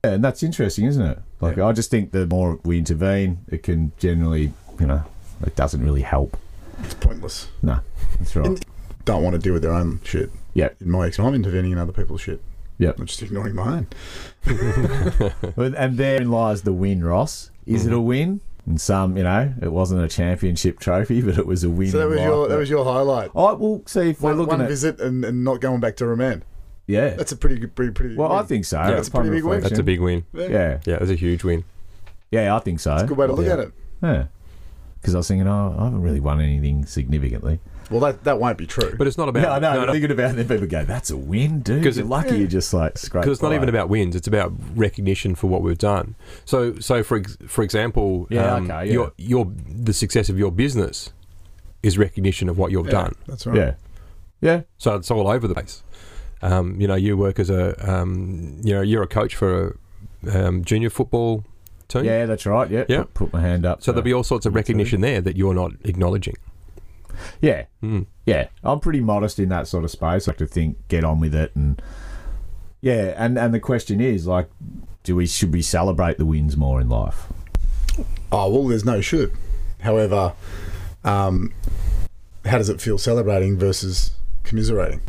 Yeah, 0.03 0.13
and 0.13 0.23
that's 0.23 0.41
interesting, 0.41 0.85
isn't 0.85 1.05
it? 1.05 1.19
Like, 1.41 1.57
Yeah. 1.57 1.67
I 1.67 1.73
just 1.73 1.91
think 1.91 2.11
the 2.11 2.25
more 2.25 2.57
we 2.63 2.79
intervene, 2.79 3.39
it 3.49 3.61
can 3.61 3.91
generally, 3.99 4.51
you 4.79 4.87
know, 4.87 5.03
it 5.45 5.55
doesn't 5.55 5.83
really 5.83 6.01
help. 6.01 6.37
It's 6.83 6.95
pointless. 6.95 7.49
No, 7.61 7.79
that's 8.17 8.35
right. 8.35 8.47
And- 8.47 8.65
Don't 9.05 9.21
want 9.23 9.33
to 9.35 9.39
deal 9.39 9.53
with 9.53 9.61
their 9.63 9.73
own 9.73 9.99
shit. 10.03 10.31
Yeah. 10.53 10.69
In 10.79 10.89
my 10.91 11.07
ex, 11.07 11.19
I'm 11.19 11.35
intervening 11.35 11.71
in 11.71 11.77
other 11.77 11.91
people's 11.91 12.21
shit. 12.21 12.41
Yeah. 12.79 12.93
I'm 12.97 13.05
just 13.05 13.21
ignoring 13.21 13.53
mine. 13.55 13.87
But- 15.55 15.75
and 15.75 15.97
therein 15.97 16.31
lies 16.31 16.61
the 16.63 16.73
win, 16.73 17.03
Ross. 17.03 17.51
Is 17.67 17.85
it 17.85 17.93
a 17.93 17.99
win? 17.99 18.41
And 18.67 18.79
some, 18.79 19.17
you 19.17 19.23
know, 19.23 19.53
it 19.61 19.71
wasn't 19.71 20.03
a 20.03 20.07
championship 20.07 20.79
trophy, 20.79 21.21
but 21.21 21.37
it 21.37 21.47
was 21.47 21.63
a 21.63 21.69
win. 21.69 21.89
So 21.89 21.97
that 21.97 22.07
was 22.07 22.17
life. 22.19 22.25
your 22.27 22.47
that 22.47 22.57
was 22.57 22.69
your 22.69 22.85
highlight. 22.85 23.31
Oh, 23.33 23.55
well, 23.55 23.81
see 23.87 24.09
if 24.11 24.21
we're 24.21 24.29
One, 24.31 24.37
looking 24.37 24.51
one 24.51 24.61
at 24.61 24.69
visit 24.69 24.99
and, 25.01 25.25
and 25.25 25.43
not 25.43 25.61
going 25.61 25.79
back 25.79 25.95
to 25.97 26.05
remand. 26.05 26.45
yeah. 26.87 27.09
That's 27.15 27.31
a 27.31 27.37
pretty 27.37 27.57
good, 27.57 27.73
pretty 27.75 27.91
pretty. 27.91 28.15
well, 28.15 28.31
I 28.31 28.43
think 28.43 28.65
so. 28.65 28.77
Yeah, 28.79 28.97
it's 28.97 29.07
a 29.07 29.11
pretty 29.11 29.31
big 29.31 29.43
win. 29.43 29.61
That's 29.61 29.79
a 29.79 29.83
big 29.83 29.99
win. 29.99 30.25
Yeah, 30.33 30.79
Yeah, 30.85 30.97
it's 31.01 31.09
a 31.09 31.15
huge 31.15 31.43
win. 31.43 31.63
yeah, 32.29 32.55
I 32.55 32.59
think 32.59 32.79
so. 32.79 32.93
It's 32.93 33.03
a 33.03 33.07
good 33.07 33.17
way 33.17 33.27
to 33.27 33.33
look 33.33 33.45
yeah. 33.47 33.53
at 33.53 33.59
it. 33.59 33.71
Yeah, 34.03 34.25
because 35.01 35.15
I 35.15 35.17
was 35.17 35.27
thinking, 35.27 35.47
oh, 35.47 35.75
I 35.79 35.85
haven't 35.85 36.01
really 36.03 36.19
won 36.19 36.39
anything 36.39 36.85
significantly. 36.85 37.59
Well, 37.91 37.99
that 38.01 38.23
that 38.23 38.39
won't 38.39 38.57
be 38.57 38.65
true. 38.65 38.95
But 38.97 39.05
it's 39.07 39.17
not 39.17 39.29
about 39.29 39.43
yeah, 39.43 39.51
I 39.53 39.59
know. 39.59 39.73
no, 39.73 39.79
I'm 39.81 39.85
no, 39.87 39.91
thinking 39.93 40.11
about 40.11 40.31
it, 40.31 40.35
then 40.37 40.47
people 40.47 40.65
go, 40.67 40.85
"That's 40.85 41.09
a 41.11 41.17
win, 41.17 41.59
dude. 41.61 41.83
'Cause 41.83 41.97
You're 41.97 42.05
it- 42.05 42.09
lucky 42.09 42.37
you 42.37 42.47
just 42.47 42.73
like 42.73 42.97
scraped." 42.97 43.25
because 43.25 43.37
it's 43.37 43.41
not 43.43 43.49
by." 43.49 43.55
even 43.55 43.69
about 43.69 43.89
wins; 43.89 44.15
it's 44.15 44.27
about 44.27 44.53
recognition 44.75 45.35
for 45.35 45.47
what 45.47 45.61
we've 45.61 45.77
done. 45.77 46.15
So, 46.45 46.79
so 46.79 47.03
for 47.03 47.21
for 47.47 47.63
example, 47.63 48.27
Yeah, 48.29 48.55
um, 48.55 48.71
okay, 48.71 48.87
yeah. 48.87 48.93
your 48.93 49.11
your 49.17 49.51
the 49.67 49.93
success 49.93 50.29
of 50.29 50.39
your 50.39 50.51
business 50.51 51.11
is 51.83 51.97
recognition 51.97 52.47
of 52.49 52.57
what 52.57 52.71
you've 52.71 52.85
Yeah, 52.85 52.91
done. 52.91 53.15
That's 53.27 53.45
right. 53.45 53.57
Yeah, 53.57 53.73
yeah, 54.41 54.61
So 54.77 54.95
it's 54.95 55.11
all 55.11 55.27
over 55.27 55.47
the 55.47 55.53
place. 55.55 55.83
Um, 56.43 56.79
you 56.79 56.87
know, 56.87 56.95
you 56.95 57.17
work 57.17 57.39
as 57.39 57.49
a 57.49 57.75
um, 57.91 58.57
you 58.63 58.73
know 58.73 58.81
you're 58.81 59.03
a 59.03 59.07
coach 59.07 59.35
for 59.35 59.77
a 60.25 60.47
um, 60.47 60.63
junior 60.63 60.89
football 60.89 61.43
team. 61.87 62.05
yeah. 62.05 62.25
That's 62.25 62.45
right. 62.45 62.69
Yeah, 62.71 62.85
Yeah. 62.87 62.99
Put, 63.03 63.13
put 63.15 63.33
my 63.33 63.41
hand 63.41 63.65
up. 63.65 63.81
So 63.81 63.85
for- 63.85 63.91
there'll 63.93 64.03
be 64.05 64.13
all 64.13 64.23
sorts 64.23 64.45
of 64.45 64.53
me 64.53 64.59
too. 64.59 64.61
recognition 64.63 65.01
there 65.01 65.21
that 65.21 65.35
you're 65.35 65.53
not 65.53 65.73
acknowledging. 65.83 66.35
Yeah, 67.41 67.65
Mm. 67.83 68.05
yeah. 68.25 68.47
I'm 68.63 68.79
pretty 68.79 69.01
modest 69.01 69.39
in 69.39 69.49
that 69.49 69.67
sort 69.67 69.83
of 69.83 69.91
space. 69.91 70.27
I 70.27 70.31
like 70.31 70.37
to 70.37 70.47
think, 70.47 70.77
get 70.87 71.03
on 71.03 71.19
with 71.19 71.33
it, 71.35 71.51
and 71.55 71.81
yeah. 72.81 73.13
And 73.17 73.37
and 73.37 73.53
the 73.53 73.59
question 73.59 73.99
is 74.01 74.27
like, 74.27 74.49
do 75.03 75.15
we 75.15 75.25
should 75.27 75.51
we 75.53 75.61
celebrate 75.61 76.17
the 76.17 76.25
wins 76.25 76.55
more 76.57 76.79
in 76.81 76.89
life? 76.89 77.27
Oh 78.31 78.49
well, 78.49 78.67
there's 78.67 78.85
no 78.85 79.01
should. 79.01 79.33
However, 79.81 80.33
um, 81.03 81.51
how 82.45 82.57
does 82.57 82.69
it 82.69 82.79
feel 82.81 82.97
celebrating 82.97 83.57
versus 83.57 84.11
commiserating? 84.43 85.01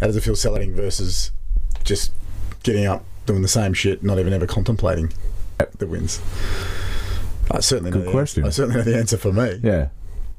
How 0.00 0.06
does 0.06 0.16
it 0.16 0.22
feel 0.22 0.36
celebrating 0.36 0.74
versus 0.74 1.30
just 1.84 2.12
getting 2.62 2.86
up, 2.86 3.04
doing 3.26 3.42
the 3.42 3.48
same 3.48 3.72
shit, 3.74 4.02
not 4.02 4.18
even 4.18 4.32
ever 4.32 4.46
contemplating 4.46 5.12
the 5.78 5.86
wins? 5.86 6.20
I 7.50 7.60
certainly 7.60 7.90
know 7.90 7.98
Good 7.98 8.06
the 8.08 8.10
question. 8.12 8.44
Answer. 8.44 8.62
I 8.64 8.66
certainly 8.66 8.76
know 8.84 8.90
the 8.90 8.98
answer 8.98 9.16
for 9.18 9.32
me. 9.32 9.60
Yeah, 9.62 9.88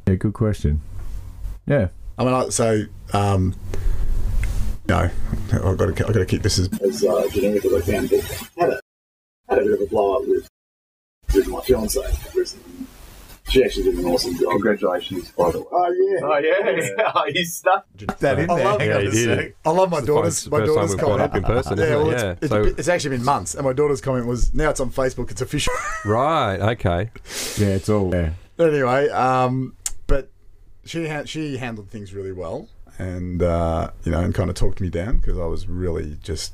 yeah. 0.07 0.15
Good 0.15 0.33
question. 0.33 0.81
Yeah, 1.67 1.87
I 2.17 2.23
mean, 2.23 2.33
I, 2.33 2.49
so 2.49 2.83
um, 3.13 3.55
no, 4.87 5.09
I've 5.51 5.77
got 5.77 5.77
to, 5.77 6.05
I've 6.07 6.13
got 6.13 6.13
to 6.13 6.25
keep 6.25 6.43
this 6.43 6.59
as, 6.59 6.69
as 6.81 7.03
uh, 7.03 7.27
generic 7.31 7.65
as 7.65 7.73
I 7.73 7.81
can. 7.81 8.07
But 8.07 8.21
had 8.57 8.69
a 8.69 8.79
had 9.49 9.59
a 9.59 9.61
bit 9.63 9.73
of 9.73 9.81
a 9.81 9.85
blow 9.87 10.17
up 10.21 10.27
with 10.27 10.47
with 11.33 11.47
my 11.47 11.61
fiance 11.61 11.99
recently. 12.35 12.71
She 13.49 13.63
actually 13.63 13.83
did 13.83 13.99
an 13.99 14.05
awesome 14.05 14.35
job. 14.37 14.51
Congratulations, 14.53 15.29
by 15.31 15.51
the 15.51 15.59
way. 15.59 15.65
Oh 15.71 15.91
yeah. 15.91 16.19
Oh 16.23 16.37
yeah, 16.37 17.11
oh, 17.15 17.25
you 17.27 17.45
stuck 17.45 17.85
that 18.19 18.39
in 18.39 18.49
I 18.49 18.55
there. 18.55 18.65
love- 18.65 18.79
Hang 18.79 18.89
Yeah, 18.89 18.95
on 18.97 19.03
did. 19.11 19.53
I 19.65 19.69
love 19.69 19.89
my 19.91 19.97
It's 19.99 20.07
daughter's 20.07 20.49
my 20.51 20.59
first 20.59 20.73
daughter's 20.73 20.95
comment. 20.95 21.21
up 21.21 21.35
in 21.35 21.43
person, 21.43 21.77
yeah, 21.77 21.95
well, 21.95 22.09
it? 22.09 22.13
it's, 22.13 22.23
Yeah, 22.23 22.35
it's, 22.41 22.49
so- 22.49 22.63
it's 22.63 22.87
actually 22.87 23.17
been 23.17 23.25
months, 23.25 23.53
and 23.55 23.63
my 23.65 23.73
daughter's 23.73 24.01
comment 24.01 24.25
was, 24.25 24.51
"Now 24.53 24.69
it's 24.71 24.79
on 24.79 24.91
Facebook. 24.91 25.29
It's 25.31 25.41
official." 25.41 25.73
Right. 26.05 26.57
Okay. 26.59 27.09
Yeah, 27.57 27.67
it's 27.75 27.87
all 27.89 28.09
there. 28.09 28.33
anyway, 28.59 29.09
um, 29.09 29.75
but 29.77 29.84
she 30.85 31.07
ha- 31.07 31.25
she 31.25 31.57
handled 31.57 31.89
things 31.89 32.13
really 32.13 32.31
well, 32.31 32.69
and 32.97 33.41
uh, 33.41 33.91
you 34.03 34.11
know, 34.11 34.19
and 34.21 34.33
kind 34.33 34.49
of 34.49 34.55
talked 34.55 34.79
me 34.79 34.89
down 34.89 35.17
because 35.17 35.37
I 35.37 35.45
was 35.45 35.67
really 35.67 36.17
just 36.23 36.53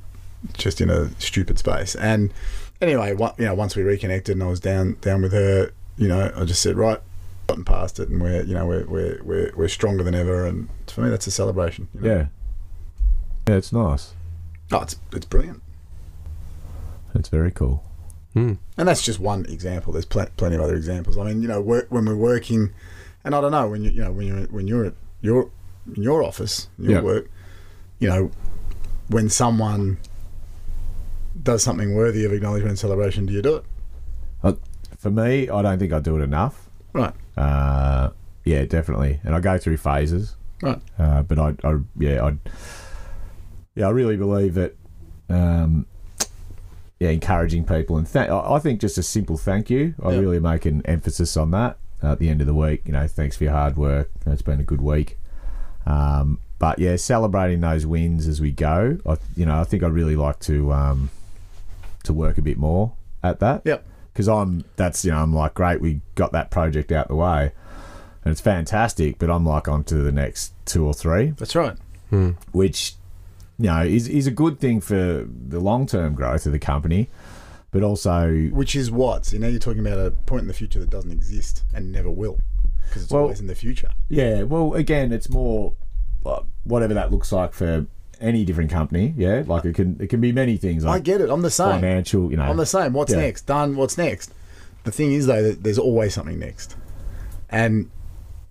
just 0.54 0.82
in 0.82 0.90
a 0.90 1.10
stupid 1.20 1.58
space. 1.60 1.96
And 1.96 2.34
anyway, 2.82 3.14
one, 3.14 3.34
you 3.38 3.46
know, 3.46 3.54
once 3.54 3.76
we 3.76 3.84
reconnected 3.84 4.36
and 4.36 4.44
I 4.44 4.48
was 4.48 4.60
down 4.60 4.98
down 5.02 5.22
with 5.22 5.34
her, 5.34 5.72
you 5.98 6.08
know, 6.08 6.32
I 6.36 6.46
just 6.46 6.62
said, 6.62 6.78
right, 6.78 7.00
gotten 7.48 7.66
past 7.66 8.00
it, 8.00 8.10
and 8.10 8.22
we're 8.22 8.44
you 8.44 8.54
know 8.54 8.66
we're 8.66 8.86
we're 8.86 9.22
we're, 9.24 9.52
we're 9.56 9.68
stronger 9.68 10.04
than 10.04 10.16
ever, 10.16 10.46
and 10.46 10.70
for 10.88 11.02
me 11.02 11.10
that's 11.10 11.28
a 11.28 11.32
celebration. 11.32 11.88
You 11.94 12.02
know? 12.02 12.08
Yeah, 12.08 12.26
yeah. 13.48 13.56
It's 13.56 13.74
nice. 13.74 14.14
oh, 14.72 14.82
it's 14.82 14.98
it's 15.14 15.26
brilliant. 15.26 15.62
It's 17.14 17.30
very 17.30 17.52
cool. 17.52 17.84
Hmm. 18.34 18.54
And 18.78 18.88
that's 18.88 19.02
just 19.02 19.20
one 19.20 19.46
example. 19.48 19.92
There's 19.92 20.06
pl- 20.06 20.30
plenty 20.38 20.56
of 20.56 20.62
other 20.62 20.76
examples. 20.76 21.18
I 21.18 21.26
mean, 21.26 21.42
you 21.42 21.50
know, 21.50 21.60
work, 21.60 21.88
when 21.90 22.06
we're 22.06 22.16
working, 22.16 22.72
and 23.24 23.36
I 23.36 23.42
don't 23.42 23.52
know 23.52 23.70
when 23.70 23.84
you 23.84 23.92
you 23.92 24.02
know 24.04 24.12
when 24.12 24.28
you're 24.28 24.42
when 24.48 24.68
you're 24.68 24.86
at 24.86 24.94
your 25.22 25.50
in 25.96 26.04
your 26.04 26.24
office, 26.24 26.68
your 26.78 26.92
Yeah. 26.94 27.02
work, 27.02 27.30
you 28.00 28.10
know, 28.10 28.32
when 29.10 29.30
someone 29.30 29.98
does 31.42 31.64
something 31.64 31.96
worthy 31.96 32.26
of 32.26 32.34
acknowledgement 32.34 32.70
and 32.72 32.80
celebration, 32.80 33.26
do 33.26 33.34
you 33.34 33.42
do 33.42 33.56
it? 33.58 33.64
Uh, 34.44 34.54
for 34.98 35.10
me, 35.10 35.50
I 35.50 35.62
don't 35.62 35.80
think 35.80 35.92
I 35.94 36.00
do 36.00 36.18
it 36.18 36.22
enough. 36.22 36.70
Right. 36.94 37.14
Uh, 37.38 38.10
yeah, 38.46 38.66
definitely. 38.66 39.20
And 39.24 39.34
I 39.36 39.40
go 39.40 39.58
through 39.58 39.78
phases. 39.78 40.36
Right. 40.62 40.80
Uh, 41.00 41.24
but 41.24 41.40
I, 41.40 41.56
I, 41.64 41.78
yeah, 41.98 42.24
I, 42.26 42.38
yeah, 43.76 43.88
I 43.88 43.90
really 43.92 44.18
believe 44.18 44.54
that. 44.56 44.76
Um, 45.30 45.86
yeah, 47.00 47.10
encouraging 47.10 47.64
people 47.66 47.98
and 47.98 48.06
th- 48.06 48.30
I 48.30 48.60
think 48.60 48.80
just 48.80 48.96
a 49.00 49.02
simple 49.02 49.36
thank 49.36 49.72
you. 49.72 49.96
I 50.04 50.12
Yeah. 50.12 50.20
really 50.20 50.40
make 50.40 50.68
an 50.68 50.84
emphasis 50.86 51.36
on 51.36 51.50
that 51.50 51.80
at 52.04 52.20
the 52.20 52.30
end 52.30 52.42
of 52.42 52.48
the 52.48 52.54
week. 52.54 52.84
You 52.86 52.94
know, 52.94 53.08
thanks 53.08 53.38
for 53.38 53.44
your 53.46 53.54
hard 53.54 53.78
work. 53.78 54.10
It's 54.26 54.42
been 54.42 54.60
a 54.60 54.64
good 54.64 54.82
week. 54.82 55.18
Um, 55.86 56.40
but 56.60 56.78
yeah, 56.80 56.96
celebrating 56.96 57.62
those 57.62 57.86
wins 57.86 58.28
as 58.28 58.40
we 58.40 58.52
go. 58.52 58.98
I, 59.06 59.18
you 59.36 59.46
know, 59.46 59.60
I 59.60 59.64
think 59.64 59.84
I 59.84 59.88
really 59.88 60.16
like 60.16 60.40
to 60.42 60.72
um, 60.74 61.10
to 62.04 62.14
work 62.14 62.38
a 62.38 62.42
bit 62.42 62.58
more 62.58 62.94
at 63.24 63.40
that 63.40 63.62
Yep. 63.66 63.86
because 64.14 64.28
I'm 64.28 64.64
that's 64.76 65.06
you 65.06 65.12
know 65.12 65.20
I'm 65.20 65.34
like 65.34 65.54
great 65.54 65.80
we 65.82 66.02
got 66.16 66.32
that 66.32 66.50
project 66.50 66.92
out 66.92 67.08
the 67.08 67.16
way 67.16 67.52
and 68.24 68.32
it's 68.32 68.42
fantastic 68.42 69.20
but 69.20 69.30
I'm 69.30 69.46
like 69.46 69.68
on 69.68 69.84
to 69.86 69.96
the 69.96 70.12
next 70.12 70.54
two 70.66 70.84
or 70.86 70.94
three 70.96 71.34
That's 71.38 71.56
right. 71.56 71.78
Hmm. 72.10 72.32
which 72.52 72.96
you 73.60 73.68
know 73.68 73.84
is, 73.84 74.08
is 74.08 74.26
a 74.26 74.32
good 74.32 74.60
thing 74.60 74.82
for 74.82 75.28
the 75.28 75.60
long 75.60 75.86
term 75.86 76.16
growth 76.16 76.48
of 76.48 76.52
the 76.52 76.58
company 76.60 77.10
but 77.72 77.84
also 77.84 78.48
Which 78.52 78.76
is 78.76 78.92
what? 78.92 79.26
So 79.26 79.38
now 79.38 79.48
you're 79.48 79.60
talking 79.60 79.86
about 79.86 80.00
a 80.00 80.12
point 80.12 80.42
in 80.42 80.48
the 80.48 80.54
future 80.54 80.80
that 80.80 80.90
doesn't 80.90 81.12
exist 81.12 81.64
and 81.74 81.92
never 81.92 82.10
will, 82.10 82.40
because 82.88 83.04
it's 83.04 83.12
Well- 83.12 83.24
always 83.24 83.40
in 83.40 83.48
the 83.48 83.56
future. 83.56 83.90
yeah 84.10 84.44
well 84.44 84.74
again 84.74 85.12
it's 85.12 85.30
more 85.30 85.74
uh, 86.26 86.42
whatever 86.66 86.94
that 86.94 87.12
looks 87.12 87.32
like 87.32 87.54
for 87.54 87.86
any 88.20 88.46
different 88.46 88.70
company 88.70 89.14
yeah 89.18 89.42
like 89.48 89.66
it 89.66 89.74
can 89.74 89.98
it 90.00 90.08
can 90.08 90.22
be 90.22 90.32
many 90.32 90.56
things 90.58 90.86
I 90.86 91.00
get 91.00 91.22
it. 91.22 91.30
I'm 91.32 91.42
the 91.42 91.50
same. 91.50 91.72
financial 91.82 92.30
you 92.30 92.38
know 92.38 92.44
I'm 92.44 92.58
the 92.58 92.66
same. 92.68 92.94
What's 92.94 93.12
Yeah. 93.12 93.20
next? 93.22 93.48
Done. 93.48 93.76
What's 93.76 93.98
next? 93.98 94.32
The 94.84 94.92
thing 94.92 95.12
is 95.14 95.26
though 95.28 95.42
that 95.42 95.64
there's 95.64 95.80
always 95.80 96.14
something 96.14 96.38
next, 96.40 96.76
and 97.50 97.90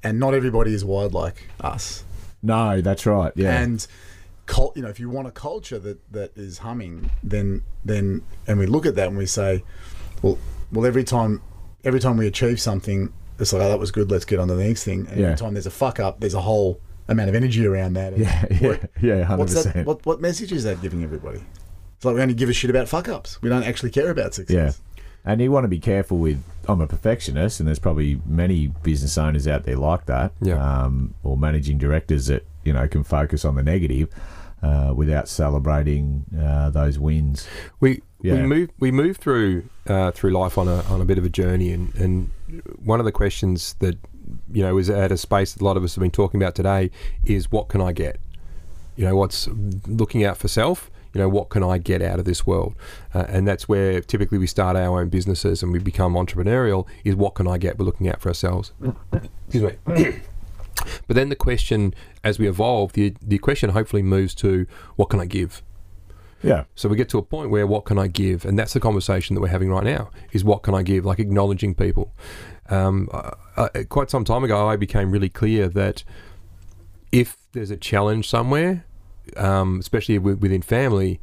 and 0.02 0.18
not 0.18 0.34
everybody 0.34 0.72
is 0.74 0.84
wired 0.84 1.12
like 1.14 1.48
us. 1.60 2.02
no 2.42 2.80
that's 2.80 3.04
right 3.06 3.32
yeah 3.36 3.60
And 3.60 3.86
cult, 4.54 4.76
you 4.76 4.82
know, 4.82 4.88
if 4.88 4.98
you 5.00 5.08
want 5.10 5.26
a 5.28 5.30
culture 5.30 5.78
that 5.78 5.98
that 6.12 6.30
is 6.36 6.58
humming, 6.58 7.10
then 7.22 7.62
then 7.84 8.22
and 8.46 8.58
we 8.58 8.66
look 8.66 8.84
at 8.86 8.94
that 8.96 9.08
and 9.08 9.16
we 9.16 9.26
say, 9.26 9.62
well, 10.22 10.36
well, 10.72 10.84
every 10.86 11.04
time 11.04 11.40
every 11.84 12.00
time 12.00 12.16
we 12.16 12.26
achieve 12.26 12.60
something, 12.60 13.12
it's 13.38 13.52
like, 13.52 13.62
oh, 13.62 13.68
that 13.68 13.78
was 13.78 13.90
good. 13.90 14.10
Let's 14.10 14.24
get 14.24 14.38
on 14.38 14.48
to 14.48 14.54
the 14.54 14.64
next 14.64 14.84
thing. 14.84 15.06
And 15.08 15.18
Yeah. 15.20 15.26
every 15.28 15.38
time 15.38 15.54
there's 15.54 15.66
a 15.66 15.70
fuck 15.70 15.98
up, 16.00 16.20
there's 16.20 16.34
a 16.34 16.40
whole 16.42 16.80
amount 17.08 17.28
of 17.30 17.34
energy 17.34 17.66
around 17.66 17.94
that. 17.94 18.12
And 18.14 18.22
yeah 18.22 18.44
yeah 18.50 18.68
what- 18.68 18.90
yeah 19.02 19.22
hundred 19.24 19.38
What's 19.40 19.54
that? 19.54 19.64
percent 19.66 19.86
What, 19.86 20.04
what 20.06 20.20
message 20.20 20.52
is 20.52 20.64
that 20.64 20.82
giving 20.82 21.02
everybody? 21.02 21.40
It's 21.96 22.04
like 22.04 22.14
we 22.16 22.22
only 22.22 22.34
give 22.34 22.48
a 22.48 22.52
shit 22.52 22.70
about 22.70 22.88
fuck 22.88 23.08
ups. 23.08 23.40
We 23.42 23.48
don't 23.48 23.64
actually 23.64 23.90
care 23.90 24.10
about 24.10 24.34
success. 24.34 24.80
Yeah. 24.80 25.02
And 25.24 25.40
you 25.42 25.52
want 25.52 25.64
to 25.64 25.68
be 25.68 25.78
careful 25.78 26.16
with. 26.16 26.42
I'm 26.66 26.80
a 26.80 26.86
perfectionist, 26.86 27.60
and 27.60 27.66
there's 27.66 27.78
probably 27.78 28.20
many 28.24 28.68
business 28.68 29.18
owners 29.18 29.46
out 29.48 29.64
there 29.64 29.76
like 29.76 30.06
that, 30.06 30.32
Yeah. 30.40 30.54
um, 30.84 31.14
or 31.22 31.36
managing 31.36 31.76
directors 31.78 32.26
that 32.28 32.46
you 32.64 32.72
know 32.72 32.86
can 32.88 33.04
focus 33.04 33.44
on 33.44 33.54
the 33.56 33.62
negative 33.62 34.08
uh, 34.62 34.92
without 34.94 35.28
celebrating 35.28 36.24
uh, 36.38 36.70
those 36.70 36.98
wins. 36.98 37.46
We 37.80 38.02
we 38.22 38.42
move 38.42 38.70
we 38.78 38.90
move 38.90 39.16
through 39.16 39.64
uh, 39.86 40.10
through 40.10 40.30
life 40.30 40.58
on 40.58 40.68
a 40.68 40.82
on 40.84 41.00
a 41.00 41.04
bit 41.04 41.18
of 41.18 41.24
a 41.24 41.30
journey, 41.30 41.70
and, 41.72 41.94
and 41.94 42.30
one 42.84 43.00
of 43.00 43.06
the 43.06 43.12
questions 43.12 43.74
that 43.80 43.98
you 44.52 44.62
know 44.62 44.78
is 44.78 44.90
at 44.90 45.10
a 45.10 45.16
space 45.16 45.52
that 45.54 45.62
a 45.62 45.64
lot 45.64 45.76
of 45.76 45.84
us 45.84 45.94
have 45.94 46.02
been 46.02 46.10
talking 46.10 46.40
about 46.40 46.54
today 46.54 46.90
is 47.24 47.50
what 47.50 47.68
can 47.68 47.80
I 47.80 47.92
get? 47.92 48.20
You 48.96 49.06
know, 49.06 49.16
what's 49.16 49.48
looking 49.86 50.24
out 50.24 50.36
for 50.36 50.48
self. 50.48 50.90
You 51.12 51.20
know, 51.20 51.28
what 51.28 51.48
can 51.48 51.64
I 51.64 51.78
get 51.78 52.02
out 52.02 52.20
of 52.20 52.24
this 52.24 52.46
world? 52.46 52.76
Uh, 53.12 53.24
and 53.28 53.48
that's 53.48 53.68
where 53.68 54.00
typically 54.00 54.38
we 54.38 54.46
start 54.46 54.76
our 54.76 55.00
own 55.00 55.08
businesses 55.08 55.60
and 55.60 55.72
we 55.72 55.80
become 55.80 56.14
entrepreneurial. 56.14 56.86
Is 57.02 57.16
what 57.16 57.34
can 57.34 57.48
I 57.48 57.58
get? 57.58 57.80
We're 57.80 57.84
looking 57.84 58.08
out 58.08 58.20
for 58.20 58.28
ourselves. 58.28 58.70
Excuse 59.48 59.72
me. 59.86 60.20
But 61.06 61.16
then 61.16 61.28
the 61.28 61.36
question, 61.36 61.94
as 62.24 62.38
we 62.38 62.48
evolve, 62.48 62.92
the 62.92 63.14
the 63.20 63.38
question 63.38 63.70
hopefully 63.70 64.02
moves 64.02 64.34
to 64.36 64.66
what 64.96 65.08
can 65.10 65.20
I 65.20 65.26
give? 65.26 65.62
Yeah, 66.42 66.64
So 66.74 66.88
we 66.88 66.96
get 66.96 67.10
to 67.10 67.18
a 67.18 67.22
point 67.22 67.50
where 67.50 67.66
what 67.66 67.84
can 67.84 67.98
I 67.98 68.06
give, 68.06 68.46
and 68.46 68.58
that's 68.58 68.72
the 68.72 68.80
conversation 68.80 69.34
that 69.34 69.42
we're 69.42 69.48
having 69.48 69.68
right 69.68 69.84
now. 69.84 70.10
Is 70.32 70.42
what 70.42 70.62
can 70.62 70.74
I 70.74 70.82
give? 70.82 71.04
Like 71.04 71.18
acknowledging 71.18 71.74
people. 71.74 72.14
Um, 72.70 73.10
uh, 73.12 73.32
uh, 73.58 73.68
quite 73.90 74.08
some 74.10 74.24
time 74.24 74.42
ago, 74.42 74.66
I 74.66 74.76
became 74.76 75.10
really 75.10 75.28
clear 75.28 75.68
that 75.68 76.02
if 77.12 77.36
there's 77.52 77.70
a 77.70 77.76
challenge 77.76 78.26
somewhere, 78.26 78.86
um, 79.36 79.80
especially 79.80 80.16
wi- 80.16 80.38
within 80.40 80.62
family, 80.62 81.20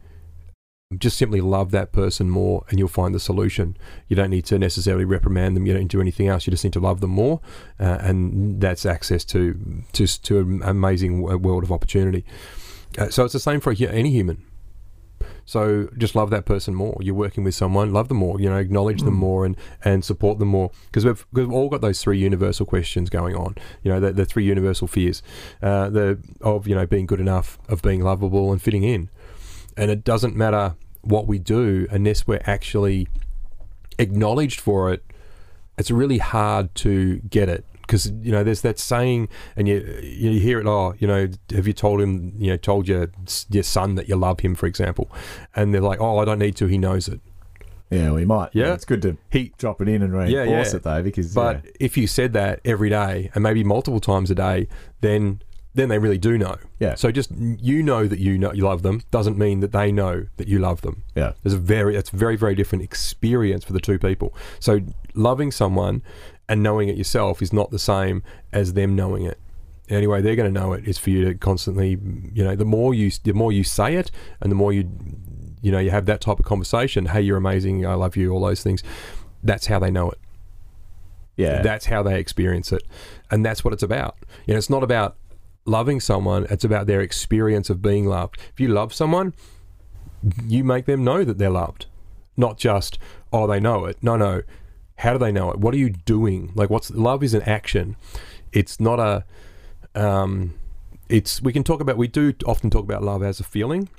just 0.96 1.18
simply 1.18 1.42
love 1.42 1.72
that 1.72 1.92
person 1.92 2.30
more 2.30 2.64
and 2.70 2.80
you'll 2.80 2.88
find 2.88 3.14
the 3.14 3.20
solution. 3.20 3.76
You 4.08 4.16
don't 4.16 4.30
need 4.30 4.46
to 4.46 4.58
necessarily 4.58 5.04
reprimand 5.04 5.56
them. 5.56 5.66
You 5.66 5.74
don't 5.74 5.88
do 5.88 6.00
anything 6.00 6.28
else. 6.28 6.48
You 6.48 6.52
just 6.52 6.64
need 6.64 6.74
to 6.74 6.80
love 6.80 7.02
them 7.02 7.10
more. 7.10 7.42
Uh, 7.80 7.98
and 8.00 8.62
that's 8.62 8.86
access 8.86 9.26
to, 9.26 9.84
to, 9.94 10.08
to 10.08 10.40
an 10.40 10.62
amazing 10.64 11.22
world 11.22 11.64
of 11.64 11.72
opportunity. 11.74 12.24
Uh, 12.98 13.10
so 13.10 13.26
it's 13.26 13.34
the 13.34 13.40
same 13.40 13.60
for 13.60 13.76
any 13.78 14.12
human. 14.12 14.46
So 15.44 15.90
just 15.98 16.14
love 16.16 16.30
that 16.30 16.46
person 16.46 16.76
more. 16.76 16.98
You're 17.02 17.16
working 17.16 17.44
with 17.44 17.56
someone, 17.56 17.92
love 17.94 18.10
them 18.10 18.18
more. 18.18 18.40
You 18.40 18.50
know, 18.50 18.58
acknowledge 18.58 19.02
them 19.02 19.14
more 19.14 19.46
and, 19.46 19.56
and 19.84 20.04
support 20.04 20.40
them 20.40 20.50
more 20.50 20.72
because 20.86 21.06
we've, 21.06 21.26
we've 21.32 21.52
all 21.52 21.70
got 21.70 21.82
those 21.82 22.02
three 22.02 22.18
universal 22.18 22.66
questions 22.66 23.10
going 23.10 23.36
on. 23.36 23.56
You 23.82 23.92
know, 23.92 24.00
the, 24.00 24.12
the 24.12 24.26
three 24.26 24.44
universal 24.44 24.88
fears, 24.88 25.24
uh, 25.62 25.90
the 25.90 26.20
of 26.42 26.68
you 26.68 26.76
know 26.76 26.86
being 26.86 27.06
good 27.06 27.22
enough, 27.22 27.58
of 27.70 27.82
being 27.82 28.02
lovable, 28.02 28.52
and 28.52 28.62
fitting 28.62 28.84
in. 28.84 29.10
And 29.78 29.92
it 29.92 30.04
doesn't 30.04 30.36
matter 30.36 30.76
what 31.02 31.28
we 31.28 31.40
do 31.40 31.88
unless 31.92 32.28
we're 32.28 32.42
actually 32.46 33.08
acknowledged 34.00 34.60
for 34.60 34.92
it. 34.92 35.04
It's 35.78 35.92
really 35.92 36.18
hard 36.18 36.74
to 36.76 37.18
get 37.30 37.48
it 37.50 37.64
because 37.82 38.12
you 38.22 38.32
know 38.32 38.44
there's 38.44 38.62
that 38.62 38.80
saying, 38.80 39.30
and 39.56 39.68
you 39.68 39.78
you 40.04 40.40
hear 40.40 40.60
it. 40.60 40.66
Oh, 40.68 40.96
you 41.00 41.08
know, 41.08 41.28
have 41.52 41.68
you 41.68 41.74
told 41.74 42.02
him? 42.02 42.34
You 42.38 42.52
know, 42.52 42.58
told 42.58 42.88
your 42.88 43.10
your 43.50 43.64
son 43.64 43.96
that 43.96 44.10
you 44.10 44.16
love 44.16 44.40
him, 44.42 44.56
for 44.56 44.66
example, 44.66 45.10
and 45.56 45.74
they're 45.74 45.82
like, 45.82 46.02
oh, 46.02 46.18
I 46.18 46.26
don't 46.26 46.40
need 46.40 46.56
to. 46.58 46.66
He 46.66 46.78
knows 46.78 47.08
it. 47.08 47.22
Yeah, 47.90 48.12
we 48.12 48.26
might. 48.26 48.50
Yeah. 48.54 48.74
it's 48.74 48.84
good 48.84 49.02
to 49.04 49.18
He 49.30 49.54
drop 49.58 49.82
it 49.82 49.88
in 49.88 50.02
and 50.02 50.12
Yeah, 50.30 50.42
reinforce 50.42 50.74
yeah. 50.74 50.78
it 50.78 50.84
though, 50.84 51.04
because 51.04 51.34
But 51.34 51.64
yeah, 51.64 51.72
if 51.80 51.96
you 51.96 52.06
said 52.06 52.34
that 52.34 52.60
every 52.66 52.90
day 52.90 53.32
and 53.34 53.42
maybe 53.44 53.64
multiple 53.64 54.02
times 54.02 54.30
a 54.30 54.36
day, 54.36 54.68
then 55.00 55.42
then 55.78 55.90
they 55.90 56.00
really 56.00 56.18
do 56.18 56.38
know. 56.38 56.58
Yeah. 56.80 56.96
So 56.96 57.12
just 57.12 57.32
you 57.32 57.82
know 57.84 58.08
that 58.08 58.20
you 58.20 58.38
know 58.38 58.52
you 58.52 58.64
love 58.64 58.82
them 58.82 59.04
doesn't 59.12 59.38
mean 59.38 59.60
that 59.62 59.72
they 59.72 59.92
know 59.92 60.26
that 60.38 60.48
you 60.48 60.60
love 60.60 60.82
them. 60.82 61.04
yeah, 61.16 61.34
There's 61.44 61.54
a 61.54 61.60
very 61.60 61.96
it's 61.96 62.12
a 62.12 62.16
very 62.18 62.36
very 62.36 62.56
different 62.56 62.84
experience 62.84 63.64
for 63.64 63.74
the 63.74 63.80
two 63.80 64.00
people. 64.00 64.36
So 64.60 64.82
loving 65.14 65.52
someone 65.52 66.02
and 66.50 66.64
knowing 66.64 66.90
it 66.90 66.98
yourself 66.98 67.42
is 67.42 67.54
not 67.54 67.72
the 67.72 67.80
same 67.80 68.24
as 68.52 68.74
them 68.74 68.96
knowing 68.96 69.24
it. 69.24 69.40
Anyway, 69.90 70.22
they're 70.22 70.36
going 70.36 70.52
to 70.54 70.60
know 70.60 70.74
it 70.74 70.86
is 70.88 70.98
for 70.98 71.12
you 71.12 71.24
to 71.26 71.34
constantly, 71.36 71.98
you 72.34 72.44
know, 72.44 72.56
the 72.56 72.66
more 72.66 72.94
you 72.94 73.12
the 73.24 73.34
more 73.34 73.52
you 73.52 73.64
say 73.64 73.96
it 73.96 74.12
and 74.42 74.52
the 74.52 74.56
more 74.56 74.74
you 74.74 74.90
you 75.62 75.72
know, 75.72 75.80
you 75.80 75.92
have 75.92 76.06
that 76.08 76.22
type 76.22 76.40
of 76.40 76.46
conversation, 76.46 77.06
hey, 77.08 77.22
you're 77.22 77.38
amazing, 77.38 77.86
I 77.86 77.94
love 77.94 78.16
you, 78.18 78.32
all 78.32 78.42
those 78.42 78.64
things. 78.64 78.84
That's 79.44 79.68
how 79.68 79.80
they 79.80 79.92
know 79.92 80.10
it. 80.12 80.20
yeah. 81.36 81.62
That's 81.62 81.86
how 81.86 82.02
they 82.04 82.20
experience 82.20 82.72
it. 82.72 82.84
And 83.32 83.46
that's 83.46 83.64
what 83.64 83.74
it's 83.74 83.84
about. 83.84 84.18
You 84.46 84.54
know, 84.54 84.58
it's 84.58 84.70
not 84.70 84.84
about 84.84 85.16
loving 85.68 86.00
someone, 86.00 86.46
it's 86.50 86.64
about 86.64 86.88
their 86.88 87.02
experience 87.02 87.70
of 87.70 87.82
being 87.82 88.06
loved. 88.06 88.38
If 88.54 88.60
you 88.60 88.68
love 88.68 88.94
someone, 88.94 89.34
you 90.46 90.64
make 90.64 90.86
them 90.86 91.04
know 91.04 91.24
that 91.24 91.38
they're 91.38 91.50
loved. 91.50 91.86
Not 92.36 92.58
just, 92.58 93.00
oh, 93.34 93.48
they 93.48 93.60
know 93.60 93.86
it. 93.86 93.98
No, 94.02 94.16
no. 94.16 94.44
How 94.98 95.14
do 95.14 95.20
they 95.20 95.32
know 95.32 95.52
it? 95.52 95.60
What 95.60 95.74
are 95.74 95.78
you 95.78 95.90
doing? 95.90 96.52
Like, 96.56 96.70
what's 96.70 96.90
love 96.92 97.24
is 97.24 97.34
an 97.34 97.44
action. 97.44 97.96
It's 98.52 98.80
not 98.80 99.00
a. 99.00 99.26
Um, 99.94 100.56
it's 101.10 101.42
we 101.42 101.54
can 101.54 101.64
talk 101.64 101.82
about 101.82 101.98
we 101.98 102.08
do 102.08 102.34
often 102.46 102.70
talk 102.70 102.84
about 102.84 103.04
love 103.04 103.24
as 103.24 103.40
a 103.40 103.44
feeling, 103.44 103.90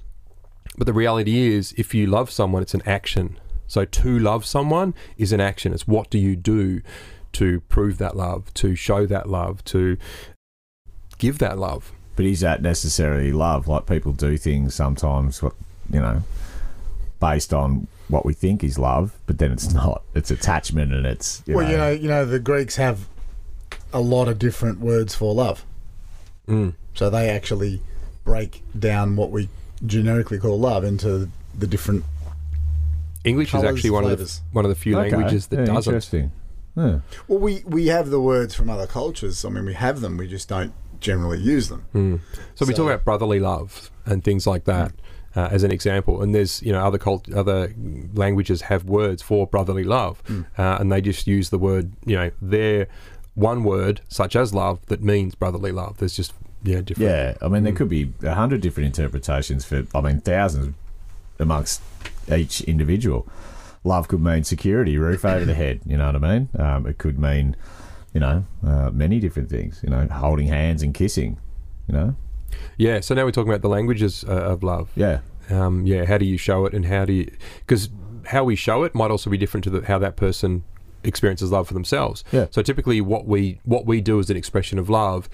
but 0.76 0.86
the 0.86 0.92
reality 0.92 1.54
is, 1.54 1.72
if 1.76 1.94
you 1.94 2.06
love 2.06 2.30
someone, 2.30 2.62
it's 2.62 2.74
an 2.74 2.82
action. 2.86 3.38
So 3.66 3.84
to 3.84 4.18
love 4.18 4.44
someone 4.44 4.94
is 5.16 5.32
an 5.32 5.40
action. 5.40 5.72
It's 5.72 5.86
what 5.86 6.10
do 6.10 6.18
you 6.18 6.36
do 6.36 6.80
to 7.32 7.60
prove 7.62 7.98
that 7.98 8.16
love, 8.16 8.52
to 8.54 8.74
show 8.74 9.06
that 9.06 9.28
love, 9.28 9.62
to 9.64 9.96
give 11.18 11.38
that 11.38 11.58
love. 11.58 11.92
But 12.16 12.24
is 12.24 12.40
that 12.40 12.62
necessarily 12.62 13.32
love? 13.32 13.68
Like 13.68 13.86
people 13.86 14.12
do 14.12 14.36
things 14.36 14.74
sometimes, 14.74 15.42
what 15.42 15.54
you 15.90 16.00
know, 16.00 16.22
based 17.20 17.52
on 17.52 17.86
what 18.08 18.24
we 18.24 18.32
think 18.32 18.64
is 18.64 18.78
love, 18.78 19.14
but 19.26 19.38
then 19.38 19.52
it's 19.52 19.72
not. 19.82 20.02
It's 20.14 20.30
attachment, 20.30 20.92
and 20.92 21.06
it's 21.06 21.42
you 21.46 21.54
well, 21.54 21.64
know, 21.66 21.70
you 21.70 21.76
know, 21.78 21.90
you 21.90 22.08
know, 22.08 22.24
the 22.24 22.38
Greeks 22.38 22.76
have 22.76 23.06
a 23.92 24.00
lot 24.00 24.28
of 24.28 24.38
different 24.38 24.80
words 24.80 25.14
for 25.14 25.34
love, 25.34 25.64
Mm. 26.48 26.74
so 26.94 27.10
they 27.10 27.28
actually 27.28 27.80
break 28.24 28.62
down 28.78 29.16
what 29.16 29.30
we 29.30 29.48
generically 29.86 30.38
call 30.38 30.58
love 30.58 30.82
into 30.84 31.30
the 31.56 31.66
different. 31.66 32.04
English 33.24 33.54
is 33.54 33.62
actually 33.64 33.90
one 33.90 34.04
of 34.04 34.18
the 34.18 34.40
one 34.52 34.64
of 34.64 34.68
the 34.70 34.74
few 34.74 34.98
Okay. 34.98 35.10
languages 35.10 35.46
that 35.48 35.60
Yeah, 35.60 35.64
doesn't. 35.66 35.92
Interesting. 35.92 36.30
Yeah. 36.76 37.00
Well, 37.26 37.38
we 37.38 37.62
we 37.66 37.86
have 37.88 38.10
the 38.10 38.20
words 38.20 38.54
from 38.54 38.70
other 38.70 38.86
cultures. 38.86 39.44
I 39.44 39.48
mean, 39.50 39.64
we 39.66 39.74
have 39.74 40.00
them. 40.00 40.16
We 40.16 40.26
just 40.28 40.48
don't 40.48 40.72
generally 41.00 41.38
use 41.38 41.68
them. 41.68 41.84
Mm. 41.94 42.20
So, 42.54 42.66
we 42.66 42.74
talk 42.74 42.86
about 42.86 43.04
brotherly 43.04 43.40
love 43.40 43.90
and 44.06 44.22
things 44.24 44.46
like 44.46 44.64
that 44.64 44.92
uh, 45.36 45.48
as 45.50 45.62
an 45.62 45.70
example. 45.70 46.22
And 46.22 46.34
there's 46.34 46.62
you 46.62 46.72
know 46.72 46.84
other 46.84 46.98
cult 46.98 47.32
other 47.32 47.74
languages 48.14 48.62
have 48.62 48.84
words 48.84 49.22
for 49.22 49.46
brotherly 49.46 49.84
love, 49.84 50.22
uh, 50.58 50.78
and 50.80 50.90
they 50.90 51.00
just 51.00 51.26
use 51.26 51.50
the 51.50 51.58
word 51.58 51.92
you 52.04 52.16
know 52.16 52.30
their 52.40 52.88
one 53.34 53.62
word 53.62 54.00
such 54.08 54.34
as 54.34 54.52
love 54.52 54.84
that 54.86 55.02
means 55.02 55.34
brotherly 55.34 55.72
love. 55.72 55.98
There's 55.98 56.16
just 56.16 56.32
yeah 56.62 56.80
different. 56.80 57.10
Yeah, 57.10 57.36
I 57.40 57.48
mean, 57.48 57.62
there 57.62 57.72
could 57.72 57.88
be 57.88 58.12
a 58.22 58.34
hundred 58.34 58.60
different 58.60 58.86
interpretations 58.86 59.64
for. 59.64 59.86
I 59.94 60.00
mean, 60.00 60.20
thousands 60.20 60.74
amongst 61.38 61.80
each 62.32 62.60
individual. 62.62 63.26
Love 63.84 64.08
could 64.08 64.20
mean 64.20 64.42
security, 64.42 64.98
roof 64.98 65.24
over 65.24 65.44
the 65.44 65.54
head. 65.54 65.80
You 65.86 65.96
know 65.96 66.06
what 66.06 66.16
I 66.16 66.18
mean? 66.18 66.48
Um, 66.58 66.86
it 66.86 66.98
could 66.98 67.18
mean, 67.18 67.54
you 68.14 68.20
know, 68.20 68.44
uh, 68.66 68.90
many 68.90 69.20
different 69.20 69.48
things. 69.50 69.80
You 69.82 69.90
know, 69.90 70.06
holding 70.08 70.48
hands 70.48 70.82
and 70.82 70.94
kissing. 70.94 71.38
You 71.88 71.94
know, 71.94 72.16
Yeah. 72.76 73.00
So 73.00 73.14
now 73.14 73.24
we're 73.24 73.32
talking 73.32 73.50
about 73.50 73.62
the 73.62 73.68
languages 73.68 74.24
uh, 74.28 74.32
of 74.32 74.62
love. 74.62 74.90
yeah, 74.94 75.20
um, 75.50 75.86
yeah, 75.86 76.04
how 76.04 76.18
do 76.18 76.24
you 76.24 76.36
show 76.36 76.66
it 76.66 76.74
and 76.74 76.86
how 76.86 77.04
do 77.04 77.12
you, 77.12 77.30
because 77.60 77.88
how 78.26 78.44
we 78.44 78.56
show 78.56 78.84
it 78.84 78.94
might 78.94 79.10
also 79.10 79.30
be 79.30 79.38
different 79.38 79.64
to 79.64 79.70
the, 79.70 79.86
how 79.86 79.98
that 79.98 80.16
person 80.16 80.64
experiences 81.04 81.50
love 81.50 81.66
for 81.68 81.74
themselves. 81.74 82.24
Yeah. 82.32 82.46
So 82.50 82.60
typically 82.62 83.00
what 83.00 83.26
we, 83.26 83.60
what 83.64 83.86
we 83.86 84.00
do 84.00 84.18
as 84.20 84.28
an 84.30 84.36
expression 84.36 84.78
of 84.78 84.90
love 84.90 85.28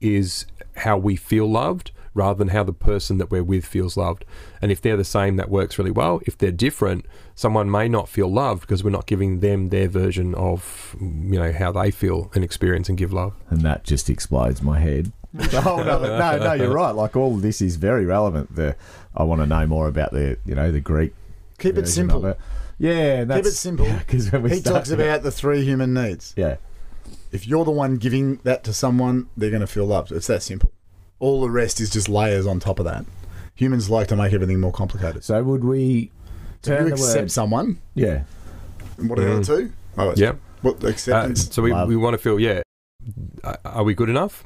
is 0.00 0.46
how 0.76 0.96
we 0.98 1.14
feel 1.14 1.48
loved 1.48 1.92
rather 2.14 2.36
than 2.38 2.48
how 2.48 2.64
the 2.64 2.72
person 2.72 3.18
that 3.18 3.30
we're 3.30 3.42
with 3.44 3.64
feels 3.64 3.96
loved. 3.96 4.24
And 4.60 4.72
if 4.72 4.80
they're 4.80 4.96
the 4.96 5.04
same, 5.04 5.36
that 5.36 5.48
works 5.48 5.78
really 5.78 5.90
well. 5.90 6.20
If 6.26 6.36
they're 6.38 6.50
different, 6.50 7.06
someone 7.34 7.70
may 7.70 7.88
not 7.88 8.08
feel 8.08 8.28
loved 8.32 8.62
because 8.62 8.82
we're 8.82 8.90
not 8.90 9.06
giving 9.06 9.40
them 9.40 9.68
their 9.68 9.88
version 9.88 10.34
of, 10.34 10.96
you 11.00 11.38
know, 11.38 11.52
how 11.52 11.72
they 11.72 11.90
feel 11.90 12.30
and 12.34 12.42
experience 12.42 12.88
and 12.88 12.98
give 12.98 13.12
love. 13.12 13.34
and 13.48 13.60
that 13.62 13.84
just 13.84 14.10
explodes 14.10 14.60
my 14.62 14.78
head. 14.80 15.12
oh 15.52 15.82
no, 15.84 16.00
no, 16.00 16.38
no, 16.38 16.52
you're 16.54 16.72
right. 16.72 16.90
Like 16.90 17.14
all 17.14 17.36
of 17.36 17.42
this 17.42 17.62
is 17.62 17.76
very 17.76 18.04
relevant. 18.04 18.56
The 18.56 18.74
I 19.14 19.22
want 19.22 19.40
to 19.40 19.46
know 19.46 19.64
more 19.66 19.86
about 19.86 20.10
the, 20.10 20.36
you 20.44 20.56
know, 20.56 20.72
the 20.72 20.80
Greek. 20.80 21.14
Keep 21.58 21.78
it 21.78 21.86
simple. 21.86 22.26
it. 22.26 22.38
Yeah, 22.78 23.20
and 23.20 23.30
Keep 23.30 23.46
it 23.46 23.52
simple. 23.52 23.86
Because 23.98 24.32
when 24.32 24.42
we 24.42 24.50
He 24.50 24.60
talks 24.62 24.90
about 24.90 25.22
the 25.22 25.30
three 25.30 25.62
human 25.64 25.94
needs. 25.94 26.34
yeah, 26.36 26.56
If 27.30 27.46
you're 27.46 27.64
the 27.64 27.70
one 27.70 27.96
giving 27.96 28.36
that 28.42 28.64
to 28.64 28.72
someone, 28.72 29.28
they're 29.36 29.50
going 29.50 29.60
to 29.60 29.66
feel 29.68 29.86
loved. 29.86 30.10
It's 30.10 30.26
that 30.26 30.42
simple. 30.42 30.72
All 31.20 31.40
the 31.40 31.50
rest 31.50 31.80
is 31.80 31.88
just 31.90 32.08
layers 32.08 32.46
on 32.46 32.58
top 32.60 32.78
of 32.78 32.84
that. 32.86 33.04
Humans 33.54 33.88
like 33.90 34.08
to 34.08 34.16
make 34.16 34.32
everything 34.32 34.58
more 34.58 34.72
complicated. 34.72 35.22
So 35.22 35.42
would 35.42 35.62
we 35.64 36.10
If 36.56 36.62
turn 36.62 36.82
you 36.84 36.88
the 36.88 36.94
accept 36.94 37.20
word? 37.22 37.30
someone, 37.30 37.78
Yeah, 37.94 38.22
and 38.98 39.08
what 39.08 39.18
are 39.18 39.24
the 39.24 39.32
other 39.34 39.44
two? 39.44 39.72
Oh, 39.98 40.12
Yeah. 40.16 40.32
What 40.62 40.82
Uh, 40.84 40.88
acceptance? 40.88 41.48
so 41.54 41.62
we, 41.62 41.72
Love. 41.72 41.88
we 41.88 41.96
want 41.96 42.14
to 42.14 42.18
feel, 42.18 42.38
yeah, 42.40 42.62
uh, 43.44 43.56
are 43.64 43.84
we 43.84 43.94
good 43.94 44.08
enough? 44.10 44.44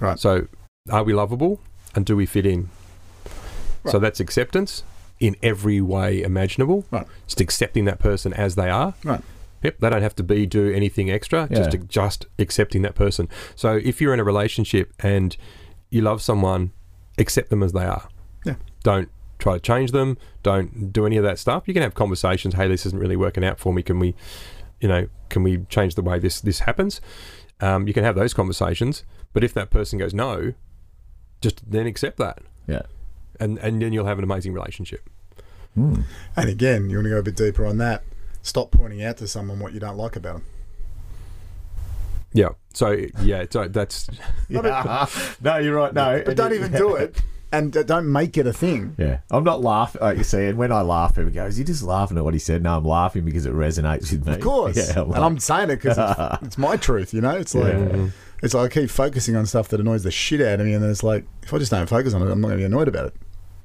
Right. 0.00 0.18
So 0.18 0.46
are 0.90 1.02
we 1.04 1.12
lovable 1.12 1.60
and 1.94 2.04
do 2.06 2.14
we 2.16 2.26
fit 2.26 2.44
in? 2.46 2.68
So 3.86 3.98
that's 4.00 4.18
acceptance 4.20 4.82
in 5.20 5.36
every 5.44 5.80
way 5.80 6.22
imaginable. 6.22 6.84
Right. 6.90 7.06
Just 7.28 7.40
accepting 7.40 7.84
that 7.84 7.98
person 8.00 8.32
as 8.32 8.56
they 8.56 8.68
are. 8.68 8.94
Right. 9.04 9.20
Yep, 9.62 9.78
they 9.78 9.90
don't 9.90 10.02
have 10.02 10.14
to 10.16 10.22
be 10.24 10.44
do 10.44 10.70
anything 10.72 11.08
extra. 11.10 11.48
Just 11.50 11.72
Yeah. 11.72 11.80
just 11.88 12.26
accepting 12.38 12.82
that 12.82 12.94
person. 12.96 13.28
So 13.54 13.76
if 13.82 14.00
you're 14.00 14.12
in 14.12 14.18
a 14.20 14.24
relationship 14.24 14.92
and 15.00 15.36
you 15.90 16.02
love 16.02 16.22
someone, 16.22 16.72
accept 17.18 17.50
them 17.50 17.62
as 17.62 17.72
they 17.72 17.84
are. 17.84 18.08
Yeah. 18.44 18.56
Don't 18.82 19.08
try 19.38 19.54
to 19.54 19.60
change 19.60 19.92
them. 19.92 20.18
Don't 20.42 20.92
do 20.92 21.06
any 21.06 21.16
of 21.16 21.24
that 21.24 21.38
stuff. 21.38 21.64
You 21.66 21.74
can 21.74 21.82
have 21.82 21.94
conversations. 21.94 22.54
Hey, 22.54 22.68
this 22.68 22.86
isn't 22.86 22.98
really 22.98 23.16
working 23.16 23.44
out 23.44 23.58
for 23.58 23.72
me. 23.72 23.82
Can 23.82 23.98
we, 23.98 24.14
you 24.80 24.88
know, 24.88 25.08
can 25.28 25.42
we 25.42 25.58
change 25.68 25.94
the 25.94 26.02
way 26.02 26.18
this 26.18 26.40
this 26.40 26.60
happens? 26.60 27.00
Um, 27.60 27.86
you 27.86 27.94
can 27.94 28.04
have 28.04 28.14
those 28.14 28.34
conversations. 28.34 29.04
But 29.32 29.44
if 29.44 29.52
that 29.54 29.70
person 29.70 29.98
goes 29.98 30.14
no, 30.14 30.54
just 31.40 31.70
then 31.70 31.86
accept 31.86 32.16
that, 32.18 32.38
yeah. 32.66 32.82
and 33.38 33.58
and 33.58 33.82
then 33.82 33.92
you'll 33.92 34.06
have 34.06 34.18
an 34.18 34.24
amazing 34.24 34.52
relationship. 34.54 35.08
Hmm. 35.74 36.02
and 36.34 36.48
again, 36.48 36.88
you 36.88 36.96
want 36.96 37.04
to 37.04 37.10
go 37.10 37.18
a 37.18 37.22
bit 37.22 37.36
deeper 37.36 37.66
on 37.66 37.76
that. 37.76 38.02
Stop 38.40 38.70
pointing 38.70 39.02
out 39.02 39.18
to 39.18 39.28
someone 39.28 39.58
what 39.60 39.74
you 39.74 39.80
don't 39.80 39.98
like 39.98 40.16
about 40.16 40.36
them. 40.36 40.44
Yeah. 42.32 42.50
So 42.74 42.96
yeah, 43.22 43.44
so 43.50 43.68
that's 43.68 44.08
Yeah. 44.48 45.06
no, 45.40 45.56
you're 45.58 45.76
right. 45.76 45.92
No, 45.94 46.22
But 46.24 46.36
don't 46.36 46.52
even 46.52 46.72
do 46.72 46.94
it, 46.96 47.20
and 47.52 47.74
uh, 47.76 47.82
don't 47.82 48.10
make 48.12 48.36
it 48.36 48.46
a 48.46 48.52
thing. 48.52 48.94
Yeah, 48.98 49.20
I'm 49.30 49.44
not 49.44 49.62
laughing. 49.62 50.02
Like 50.02 50.18
you 50.18 50.24
see, 50.24 50.44
and 50.46 50.58
when 50.58 50.72
I 50.72 50.82
laugh, 50.82 51.14
people 51.14 51.30
go, 51.30 51.46
"Is 51.46 51.56
he 51.56 51.64
just 51.64 51.82
laughing 51.82 52.18
at 52.18 52.24
what 52.24 52.34
he 52.34 52.40
said?" 52.40 52.62
No, 52.62 52.76
I'm 52.76 52.84
laughing 52.84 53.24
because 53.24 53.46
it 53.46 53.54
resonates 53.54 54.10
with 54.12 54.26
me. 54.26 54.34
Of 54.34 54.40
course, 54.40 54.76
Yeah, 54.94 55.02
and 55.02 55.14
I'm 55.16 55.38
saying 55.38 55.70
it 55.70 55.76
because 55.80 55.96
it's, 55.98 56.42
it's 56.48 56.58
my 56.58 56.76
truth. 56.76 57.14
You 57.14 57.22
know, 57.22 57.30
it's 57.36 57.54
like 57.54 57.72
Yeah. 57.72 58.08
it's 58.42 58.52
like 58.52 58.76
I 58.76 58.80
keep 58.80 58.90
focusing 58.90 59.36
on 59.36 59.46
stuff 59.46 59.68
that 59.68 59.80
annoys 59.80 60.02
the 60.02 60.10
shit 60.10 60.42
out 60.42 60.60
of 60.60 60.66
me, 60.66 60.74
and 60.74 60.82
then 60.82 60.90
it's 60.90 61.02
like 61.02 61.24
if 61.42 61.54
I 61.54 61.58
just 61.58 61.70
don't 61.70 61.88
focus 61.88 62.12
on 62.12 62.20
it, 62.20 62.30
I'm 62.30 62.40
not 62.42 62.48
going 62.48 62.58
to 62.58 62.62
be 62.62 62.66
annoyed 62.66 62.88
about 62.88 63.06
it. 63.06 63.14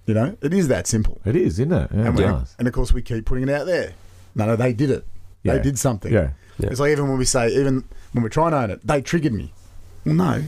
You 0.05 0.13
know, 0.13 0.37
it 0.41 0.53
is 0.53 0.67
that 0.69 0.87
simple. 0.87 1.19
It 1.25 1.35
is, 1.35 1.59
isn't 1.59 1.71
it? 1.73 1.89
Yeah, 1.93 1.99
And, 2.07 2.19
it 2.19 2.23
does. 2.23 2.55
and 2.57 2.67
of 2.67 2.73
course, 2.73 2.91
we 2.93 3.01
keep 3.01 3.25
putting 3.25 3.47
it 3.47 3.53
out 3.53 3.65
there. 3.67 3.93
No, 4.35 4.45
no, 4.45 4.55
they 4.55 4.73
did 4.73 4.89
it. 4.89 5.05
Yeah. 5.43 5.57
They 5.57 5.61
did 5.63 5.77
something. 5.77 6.11
Yeah. 6.11 6.31
Yeah. 6.57 6.69
It's 6.69 6.79
like 6.79 6.91
even 6.91 7.07
when 7.09 7.17
we 7.17 7.25
say, 7.25 7.49
even 7.49 7.83
when 8.11 8.23
we're 8.23 8.29
trying 8.29 8.51
to 8.51 8.57
own 8.57 8.69
it, 8.71 8.85
they 8.85 9.01
triggered 9.01 9.33
me. 9.33 9.53
Well, 10.05 10.15
no, 10.15 10.43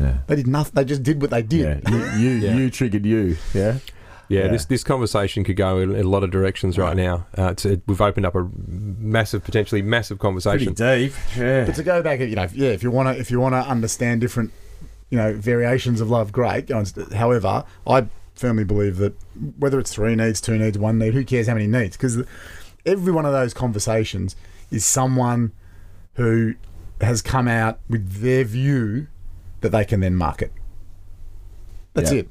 Yeah. 0.00 0.18
they 0.26 0.36
did 0.36 0.46
nothing. 0.46 0.72
They 0.74 0.84
just 0.84 1.02
did 1.02 1.20
what 1.20 1.30
they 1.30 1.42
did. 1.42 1.82
Yeah. 1.88 2.16
You, 2.16 2.18
you, 2.18 2.30
Yeah. 2.48 2.54
you 2.56 2.70
triggered 2.70 3.04
you. 3.06 3.36
Yeah. 3.54 3.78
Yeah, 4.28 4.44
Yeah. 4.44 4.48
this 4.48 4.64
this 4.66 4.82
conversation 4.84 5.44
could 5.44 5.56
go 5.56 5.78
in, 5.78 5.94
in 5.94 6.06
a 6.06 6.08
lot 6.08 6.22
of 6.24 6.30
directions 6.30 6.78
right 6.78 6.96
now. 6.96 7.26
Uh, 7.36 7.50
it's, 7.50 7.64
it, 7.66 7.82
we've 7.86 8.00
opened 8.00 8.24
up 8.24 8.34
a 8.34 8.48
massive, 8.56 9.44
potentially 9.44 9.82
massive 9.82 10.18
conversation. 10.18 10.74
Pretty 10.74 11.08
deep. 11.08 11.14
Yeah. 11.36 11.64
But 11.66 11.74
to 11.74 11.82
go 11.82 12.02
back, 12.02 12.20
you 12.20 12.34
know, 12.36 12.46
yeah, 12.54 12.70
if 12.70 12.82
you 12.82 12.90
want 12.90 13.08
to, 13.14 13.20
if 13.20 13.30
you 13.30 13.40
want 13.40 13.54
to 13.54 13.60
understand 13.60 14.20
different, 14.22 14.52
you 15.10 15.18
know, 15.18 15.34
variations 15.34 16.00
of 16.00 16.08
love, 16.08 16.32
great. 16.32 16.70
However, 17.12 17.64
I 17.86 18.06
firmly 18.34 18.64
believe 18.64 18.96
that 18.96 19.12
whether 19.58 19.78
it's 19.78 19.92
three 19.92 20.14
needs, 20.14 20.40
two 20.40 20.56
needs, 20.56 20.78
one 20.78 20.98
need, 20.98 21.12
who 21.12 21.24
cares 21.24 21.48
how 21.48 21.54
many 21.54 21.66
needs? 21.66 21.96
Because 21.98 22.22
every 22.86 23.12
one 23.12 23.26
of 23.26 23.32
those 23.32 23.52
conversations 23.52 24.34
is 24.70 24.86
someone 24.86 25.52
who 26.14 26.54
has 27.00 27.22
come 27.22 27.48
out 27.48 27.78
with 27.88 28.20
their 28.20 28.44
view 28.44 29.08
that 29.60 29.70
they 29.70 29.84
can 29.84 30.00
then 30.00 30.14
market. 30.14 30.52
That's 31.94 32.12
Yeah. 32.12 32.20
it. 32.20 32.28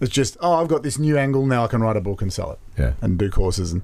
It's 0.00 0.10
just, 0.10 0.36
oh, 0.40 0.54
I've 0.54 0.68
got 0.68 0.82
this 0.82 0.98
new 0.98 1.16
angle 1.16 1.46
now. 1.46 1.64
I 1.64 1.66
can 1.68 1.80
write 1.80 1.96
a 1.96 2.00
book 2.00 2.22
and 2.22 2.32
sell 2.32 2.52
it 2.52 2.58
Yeah. 2.78 2.92
and 3.00 3.18
do 3.18 3.30
courses. 3.30 3.72
And 3.72 3.82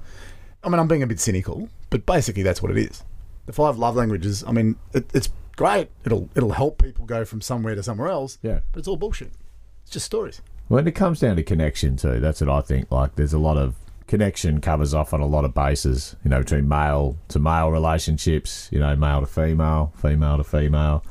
I 0.63 0.69
mean, 0.69 0.79
I'm 0.79 0.87
being 0.87 1.03
a 1.03 1.07
bit 1.07 1.19
cynical, 1.19 1.69
but 1.89 2.05
basically 2.05 2.43
that's 2.43 2.61
what 2.61 2.71
it 2.71 2.77
is. 2.77 3.03
The 3.45 3.53
five 3.53 3.77
love 3.77 3.95
languages. 3.95 4.43
I 4.45 4.51
mean, 4.51 4.75
it, 4.93 5.09
it's 5.13 5.29
great. 5.55 5.89
It'll 6.05 6.29
it'll 6.35 6.51
help 6.51 6.81
people 6.81 7.05
go 7.05 7.23
from 7.25 7.41
somewhere 7.41 7.75
to 7.75 7.83
somewhere 7.83 8.09
else. 8.09 8.37
Yeah. 8.41 8.59
but 8.71 8.79
it's 8.79 8.87
all 8.87 8.97
bullshit. 8.97 9.31
It's 9.83 9.91
just 9.91 10.05
stories. 10.05 10.41
When 10.67 10.87
it 10.87 10.91
comes 10.93 11.19
down 11.19 11.35
to 11.37 11.43
connection 11.43 11.95
too, 11.97 12.19
that's 12.19 12.41
what 12.41 12.49
I 12.49 12.61
think. 12.61 12.91
Like, 12.91 13.15
there's 13.15 13.33
a 13.33 13.39
lot 13.39 13.57
of 13.57 13.75
connection 14.09 14.59
covers 14.59 14.93
off 14.93 15.13
on 15.13 15.21
a 15.21 15.25
lot 15.25 15.45
of 15.45 15.53
bases. 15.53 16.15
You 16.23 16.31
know, 16.31 16.39
between 16.39 16.67
male 16.67 17.17
to 17.29 17.39
male 17.39 17.71
relationships. 17.71 18.67
You 18.71 18.79
know, 18.79 18.95
male 18.95 19.21
to 19.21 19.27
female, 19.27 19.93
female 19.95 20.37
to 20.37 20.43
female. 20.43 21.05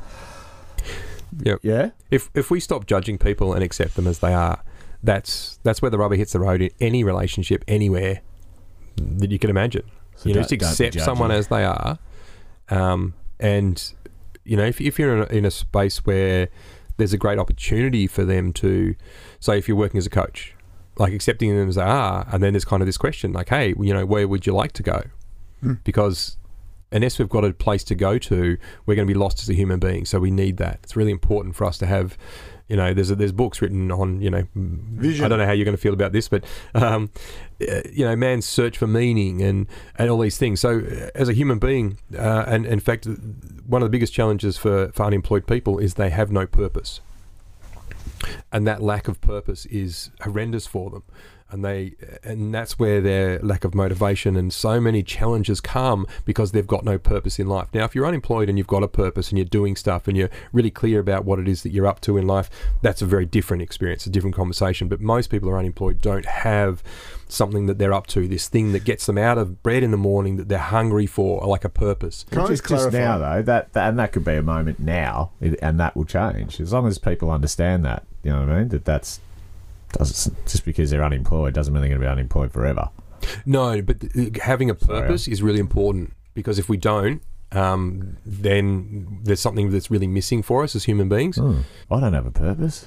Yeah. 1.43 1.57
Yeah. 1.63 1.91
If 2.11 2.31
if 2.35 2.51
we 2.51 2.61
stop 2.61 2.87
judging 2.87 3.17
people 3.17 3.55
and 3.55 3.63
accept 3.63 3.95
them 3.95 4.07
as 4.07 4.19
they 4.19 4.35
are, 4.35 4.63
that's 5.03 5.59
that's 5.63 5.81
where 5.81 5.91
the 5.91 5.99
rubber 5.99 6.17
hits 6.17 6.33
the 6.33 6.41
road 6.41 6.61
in 6.61 6.71
any 6.81 7.05
relationship 7.05 7.65
anywhere 7.69 8.21
that 8.97 9.31
you 9.31 9.39
can 9.39 9.49
imagine. 9.49 9.89
So 10.17 10.29
you 10.29 10.35
know, 10.35 10.41
just 10.41 10.53
accept 10.53 11.01
someone 11.01 11.31
as 11.31 11.47
they 11.47 11.65
are, 11.65 11.99
um, 12.71 13.15
and 13.39 13.93
you 14.45 14.57
know, 14.57 14.65
if, 14.65 14.81
if 14.81 14.99
you're 14.99 15.19
in 15.19 15.23
a, 15.23 15.39
in 15.39 15.45
a 15.45 15.51
space 15.51 15.99
where 16.05 16.49
there's 16.97 17.13
a 17.13 17.19
great 17.19 17.39
opportunity 17.39 18.09
for 18.09 18.25
them 18.25 18.53
to, 18.55 18.97
say, 19.39 19.59
if 19.59 19.69
you're 19.69 19.77
working 19.77 19.99
as 19.99 20.07
a 20.07 20.11
coach, 20.11 20.55
like 20.99 21.13
accepting 21.13 21.57
them 21.57 21.69
as 21.69 21.77
they 21.77 21.83
are, 21.83 22.27
and 22.31 22.43
then 22.43 22.53
there's 22.53 22.65
kind 22.65 22.83
of 22.83 22.87
this 22.87 22.99
question, 22.99 23.33
like, 23.33 23.49
hey, 23.49 23.75
you 23.79 23.95
know, 23.95 24.05
where 24.05 24.27
would 24.27 24.47
you 24.47 24.55
like 24.55 24.73
to 24.73 24.83
go? 24.83 25.03
Hmm. 25.61 25.75
Because 25.85 26.37
unless 26.91 27.19
we've 27.19 27.29
got 27.29 27.45
a 27.45 27.53
place 27.53 27.85
to 27.85 27.95
go 27.95 28.19
to, 28.19 28.57
we're 28.87 28.95
going 28.95 29.07
to 29.07 29.13
be 29.13 29.19
lost 29.19 29.41
as 29.41 29.49
a 29.49 29.55
human 29.55 29.79
being. 29.79 30.05
So 30.05 30.19
we 30.19 30.31
need 30.31 30.57
that. 30.59 30.81
It's 30.83 30.97
really 30.97 31.11
important 31.11 31.57
for 31.57 31.65
us 31.65 31.79
to 31.79 31.87
have. 31.87 32.17
You 32.69 32.77
know, 32.77 32.93
there's 32.93 33.09
there's 33.09 33.33
books 33.33 33.63
written 33.63 33.91
on 33.91 34.21
you 34.21 34.29
know, 34.29 34.47
Vision. 34.55 35.25
I 35.25 35.29
don't 35.29 35.39
know 35.39 35.47
how 35.47 35.53
you're 35.53 35.65
going 35.65 35.77
to 35.77 35.81
feel 35.81 35.95
about 35.95 36.13
this, 36.13 36.29
but 36.29 36.45
um, 36.75 37.11
uh, 37.67 37.81
you 37.91 38.05
know, 38.05 38.15
man's 38.15 38.45
search 38.45 38.77
for 38.77 38.87
meaning 38.87 39.41
and 39.41 39.67
and 39.97 40.11
all 40.11 40.19
these 40.19 40.37
things. 40.37 40.61
So 40.61 40.81
uh, 40.81 41.09
as 41.15 41.31
a 41.31 41.33
human 41.33 41.59
being, 41.59 41.99
uh, 42.15 42.45
and 42.47 42.67
in 42.67 42.81
fact, 42.81 43.07
one 43.67 43.81
of 43.81 43.87
the 43.87 43.91
biggest 43.91 44.13
challenges 44.13 44.59
for 44.59 44.93
for 44.93 45.05
unemployed 45.05 45.47
people 45.47 45.79
is 45.79 45.95
they 45.95 46.11
have 46.11 46.31
no 46.31 46.47
purpose, 46.47 47.01
and 48.53 48.67
that 48.67 48.83
lack 48.83 49.09
of 49.09 49.21
purpose 49.21 49.67
is 49.67 50.11
horrendous 50.23 50.67
for 50.67 50.91
them. 50.91 51.03
And 51.51 51.65
they, 51.65 51.95
and 52.23 52.53
that's 52.53 52.79
where 52.79 53.01
their 53.01 53.39
lack 53.39 53.65
of 53.65 53.75
motivation 53.75 54.37
and 54.37 54.53
so 54.53 54.83
many 54.83 55.03
challenges 55.03 55.63
come 55.63 56.07
because 56.27 56.53
they've 56.53 56.67
got 56.67 56.85
no 56.85 56.99
purpose 56.99 57.39
in 57.39 57.47
life. 57.47 57.69
Now, 57.73 57.87
if 57.87 57.95
you're 57.95 58.05
unemployed 58.05 58.51
and 58.51 58.59
you've 58.59 58.67
got 58.67 58.83
a 58.83 58.89
purpose 58.89 59.31
and 59.31 59.39
you're 59.39 59.47
doing 59.47 59.75
stuff 59.75 60.07
and 60.07 60.15
you're 60.15 60.29
really 60.53 60.71
clear 60.71 61.01
about 61.01 61.25
what 61.25 61.39
it 61.39 61.49
is 61.49 61.63
that 61.63 61.71
you're 61.71 61.87
up 61.87 62.03
to 62.03 62.19
in 62.19 62.27
life, 62.27 62.51
that's 62.83 63.01
a 63.01 63.07
very 63.07 63.25
different 63.25 63.63
experience, 63.63 64.05
a 64.05 64.11
different 64.11 64.37
conversation. 64.37 64.89
But 64.89 65.01
most 65.01 65.31
people 65.31 65.49
who 65.49 65.55
are 65.55 65.59
unemployed 65.59 66.03
don't 66.03 66.27
have 66.27 66.83
something 67.29 67.65
that 67.65 67.79
they're 67.79 67.95
up 67.95 68.09
to, 68.09 68.29
this 68.29 68.49
thing 68.49 68.73
that 68.73 68.85
gets 68.85 69.07
them 69.07 69.17
out 69.17 69.39
of 69.39 69.63
bed 69.63 69.83
in 69.83 69.91
the 69.91 69.97
morning 69.97 70.37
that 70.37 70.49
they're 70.49 70.59
hungry 70.59 71.07
for, 71.07 71.47
like 71.47 71.65
a 71.65 71.71
purpose. 71.71 72.27
Can 72.31 72.47
just, 72.47 72.65
just 72.65 72.85
just 72.85 72.93
now 72.93 73.17
though 73.17 73.43
that, 73.43 73.73
that 73.73 73.89
and 73.89 73.99
that 73.99 74.13
could 74.13 74.25
be 74.25 74.35
a 74.35 74.43
moment 74.43 74.81
now 74.81 75.31
and 75.41 75.81
that 75.81 75.97
will 75.97 76.05
change 76.05 76.61
as 76.61 76.73
long 76.73 76.87
as 76.87 76.99
people 76.99 77.31
understand 77.31 77.85
that 77.85 78.05
you 78.23 78.31
know 78.33 78.41
what 78.41 78.49
I 78.51 78.59
mean 78.61 78.69
that 78.69 78.85
that's 78.85 79.21
doesn't 79.93 80.47
just 80.47 80.65
because 80.65 80.91
they're 80.91 81.05
unemployed 81.05 81.55
doesn't 81.55 81.73
mean 81.73 81.81
they're 81.81 81.89
going 81.89 82.01
to 82.01 82.07
be 82.07 82.11
unemployed 82.11 82.53
forever 82.53 82.91
No, 83.47 83.81
but 83.83 83.97
uh, 84.17 84.39
having 84.43 84.71
a 84.71 84.79
Sorry. 84.79 85.01
purpose 85.03 85.27
is 85.29 85.43
really 85.43 85.61
important 85.61 86.13
because 86.35 86.59
if 86.59 86.69
we 86.69 86.77
don't, 86.77 87.21
um, 87.53 88.17
then 88.25 89.19
there's 89.25 89.41
something 89.41 89.71
that's 89.71 89.91
really 89.91 90.07
missing 90.07 90.43
for 90.43 90.63
us 90.63 90.77
as 90.77 90.85
human 90.85 91.09
beings. 91.09 91.37
Hmm. 91.37 91.61
I 91.91 91.99
don't 92.01 92.13
have 92.13 92.27
a 92.27 92.31
purpose 92.31 92.87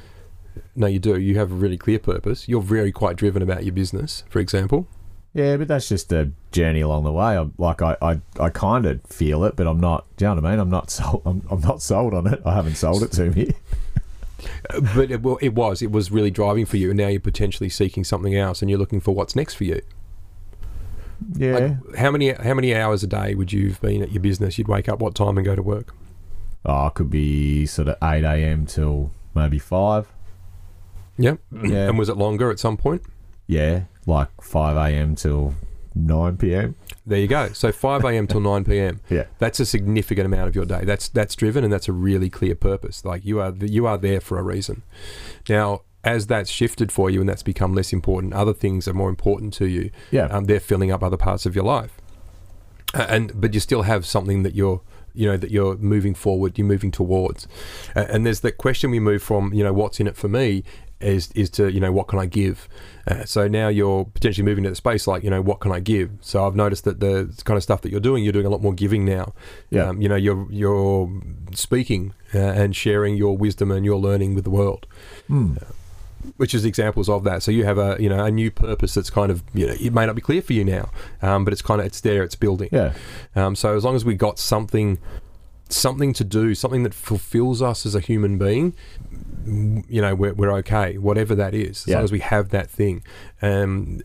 No, 0.76 0.88
you 0.88 1.00
do. 1.00 1.18
You 1.20 1.38
have 1.38 1.52
a 1.52 1.56
really 1.56 1.78
clear 1.78 2.00
purpose. 2.00 2.48
You're 2.48 2.62
very 2.62 2.92
quite 2.92 3.16
driven 3.18 3.42
about 3.42 3.64
your 3.66 3.74
business, 3.74 4.24
for 4.30 4.40
example. 4.40 4.88
yeah 5.34 5.58
but 5.58 5.68
that's 5.68 5.88
just 5.90 6.12
a 6.14 6.30
journey 6.52 6.82
along 6.82 7.04
the 7.06 7.12
way 7.12 7.38
I'm 7.38 7.54
like 7.58 7.82
I 7.82 7.96
I, 8.02 8.22
I 8.40 8.50
kind 8.50 8.86
of 8.86 9.02
feel 9.06 9.44
it 9.46 9.56
but 9.56 9.66
I'm 9.66 9.80
not 9.80 10.06
do 10.18 10.26
you 10.26 10.30
know 10.30 10.36
what 10.36 10.46
I 10.46 10.52
mean 10.52 10.60
I'm 10.60 10.70
not 10.70 10.92
sold 10.98 11.22
I'm, 11.26 11.42
I'm 11.50 11.62
not 11.62 11.82
sold 11.82 12.14
on 12.14 12.28
it 12.28 12.42
I 12.46 12.54
haven't 12.54 12.76
sold 12.76 13.02
it 13.04 13.12
to 13.14 13.32
me 13.32 13.54
But 14.96 15.12
it, 15.12 15.22
well, 15.22 15.38
it 15.42 15.54
was. 15.54 15.82
It 15.82 15.92
was 15.92 16.12
really 16.12 16.32
driving 16.32 16.66
for 16.66 16.78
you, 16.78 16.90
and 16.90 16.98
now 16.98 17.08
you're 17.08 17.20
potentially 17.20 17.70
seeking 17.70 18.04
something 18.04 18.36
else, 18.36 18.62
and 18.62 18.70
you're 18.70 18.80
looking 18.80 19.00
for 19.00 19.14
what's 19.14 19.36
next 19.36 19.54
for 19.56 19.64
you. 19.66 19.82
yeah 21.36 21.54
Like, 21.54 21.96
how 21.98 22.12
many 22.12 22.32
how 22.32 22.54
many 22.54 22.76
hours 22.76 23.04
a 23.04 23.08
day 23.08 23.36
would 23.36 23.52
you 23.54 23.70
have 23.70 23.82
been 23.82 24.02
at 24.02 24.12
your 24.12 24.22
business? 24.22 24.58
You'd 24.58 24.68
wake 24.68 24.90
up 24.90 25.00
what 25.00 25.16
time 25.16 25.38
and 25.38 25.46
go 25.46 25.56
to 25.56 25.62
work? 25.64 25.94
oh 26.64 26.88
it 26.88 26.94
could 26.94 27.10
be 27.10 27.66
sort 27.66 27.88
of 27.88 27.96
8 28.04 28.24
a.m 28.24 28.68
till 28.68 29.10
maybe 29.34 29.58
5 29.58 30.08
Yep. 31.18 31.40
Yeah. 31.64 31.90
And 31.90 31.98
was 31.98 32.08
it 32.08 32.18
longer 32.18 32.52
at 32.52 32.60
some 32.60 32.78
point? 32.78 33.02
yeah 33.48 33.84
like 34.06 34.30
5 34.42 34.78
a.m 34.78 35.16
till 35.16 35.56
9 35.96 36.38
p.m 36.38 36.76
There 37.06 37.20
you 37.20 37.28
go. 37.28 37.50
So 37.54 37.72
5 37.72 38.06
a.m. 38.06 38.28
till 38.28 38.40
9 38.54 38.64
p.m. 38.64 39.02
yeah 39.10 39.26
That's 39.40 39.60
a 39.60 39.66
significant 39.66 40.26
amount 40.26 40.48
of 40.48 40.56
your 40.56 40.66
day. 40.66 40.84
That's 40.86 41.10
that's 41.10 41.36
driven, 41.36 41.64
and 41.64 41.74
that's 41.74 41.88
a 41.90 41.94
really 41.94 42.30
clear 42.30 42.56
purpose. 42.56 43.04
Like 43.04 43.26
you 43.26 43.40
are 43.42 43.54
you 43.60 43.86
are 43.88 43.98
there 43.98 44.22
for 44.22 44.38
a 44.40 44.44
reason. 44.44 44.84
Now, 45.50 45.82
as 46.04 46.28
that's 46.28 46.50
shifted 46.50 46.92
for 46.92 47.10
you 47.10 47.20
and 47.20 47.30
that's 47.30 47.44
become 47.44 47.74
less 47.74 47.92
important, 47.94 48.34
other 48.34 48.54
things 48.54 48.88
are 48.88 48.94
more 48.94 49.10
important 49.10 49.54
to 49.56 49.66
you. 49.66 49.92
yeah 50.12 50.26
Um, 50.26 50.46
they're 50.46 50.60
filling 50.60 50.92
up 50.92 51.04
other 51.04 51.18
parts 51.18 51.46
of 51.46 51.56
your 51.56 51.66
life, 51.66 51.94
Uh, 52.94 53.06
and 53.10 53.40
but 53.42 53.54
you 53.54 53.60
still 53.60 53.84
have 53.84 54.06
something 54.06 54.44
that 54.44 54.56
you're 54.56 54.82
you 55.14 55.26
know 55.30 55.38
that 55.38 55.52
you're 55.52 55.76
moving 55.78 56.16
forward. 56.16 56.58
You're 56.58 56.68
moving 56.68 56.92
towards, 56.92 57.48
uh, 57.96 58.06
and 58.10 58.26
there's 58.26 58.40
that 58.42 58.58
question 58.58 58.92
we 58.92 59.00
move 59.00 59.22
from 59.22 59.54
you 59.54 59.64
know 59.64 59.74
what's 59.74 60.00
in 60.00 60.08
it 60.08 60.16
for 60.16 60.30
me 60.30 60.64
is 61.02 61.32
is 61.36 61.50
to 61.52 61.72
you 61.72 61.80
know 61.80 61.92
what 61.92 62.08
can 62.08 62.20
I 62.20 62.26
give. 62.26 62.68
Uh, 63.08 63.26
so 63.26 63.48
now 63.48 63.68
you're 63.68 64.06
potentially 64.06 64.46
moving 64.46 64.64
to 64.66 64.70
the 64.70 64.76
space 64.76 65.08
like 65.08 65.24
you 65.24 65.30
know 65.30 65.42
what 65.42 65.60
can 65.60 65.72
I 65.72 65.80
give. 65.80 66.12
So 66.22 66.46
I've 66.46 66.56
noticed 66.56 66.84
that 66.86 67.00
the 67.00 67.32
kind 67.46 67.58
of 67.58 67.64
stuff 67.64 67.82
that 67.82 67.92
you're 67.92 68.00
doing, 68.00 68.24
you're 68.24 68.34
doing 68.34 68.46
a 68.46 68.50
lot 68.50 68.62
more 68.62 68.74
giving 68.74 69.06
now. 69.06 69.34
Yeah. 69.70 69.88
Um, 69.90 70.02
you 70.02 70.08
know 70.10 70.16
you're 70.16 70.48
you're 70.52 71.10
speaking 71.54 72.14
uh, 72.34 72.38
and 72.40 72.76
sharing 72.76 73.16
your 73.16 73.36
wisdom 73.38 73.72
and 73.72 73.84
your 73.86 73.98
learning 74.00 74.36
with 74.36 74.44
the 74.44 74.52
world 74.52 74.86
Hmm. 75.28 75.56
which 76.38 76.54
is 76.54 76.66
examples 76.66 77.10
of 77.10 77.24
that. 77.24 77.42
So 77.42 77.50
you 77.52 77.66
have 77.66 77.78
a 77.80 77.98
you 78.00 78.08
know 78.10 78.24
a 78.24 78.30
new 78.32 78.52
purpose 78.52 78.94
that's 78.94 79.10
kind 79.10 79.32
of 79.32 79.42
you 79.54 79.66
know 79.68 79.74
it 79.80 79.92
may 79.94 80.06
not 80.06 80.16
be 80.16 80.22
clear 80.22 80.42
for 80.42 80.54
you 80.54 80.64
now, 80.64 80.90
um, 81.22 81.44
but 81.44 81.52
it's 81.54 81.62
kind 81.64 81.82
of 81.82 81.88
it's 81.88 82.02
there, 82.02 82.22
it's 82.24 82.36
building. 82.36 82.70
yeah 82.72 82.94
Um, 83.36 83.56
so 83.56 83.76
as 83.76 83.84
long 83.84 83.96
as 83.96 84.06
we 84.06 84.14
got 84.16 84.38
something 84.38 85.00
something 85.74 86.14
to 86.14 86.24
do, 86.24 86.54
something 86.56 86.84
that 86.84 86.94
fulfills 86.94 87.62
us 87.62 87.86
as 87.86 87.96
a 87.96 88.00
human 88.00 88.38
being, 88.38 88.74
mm, 89.46 89.84
you 89.90 90.02
know 90.02 90.14
we're, 90.16 90.34
we're 90.34 90.52
okay, 90.60 90.98
whatever 90.98 91.34
that 91.36 91.54
is. 91.54 91.84
As 91.84 91.88
Yeah. 91.88 91.96
long 91.96 92.04
as 92.06 92.12
we 92.12 92.20
have 92.20 92.50
that 92.50 92.70
thing. 92.70 93.04
Um, 93.42 94.02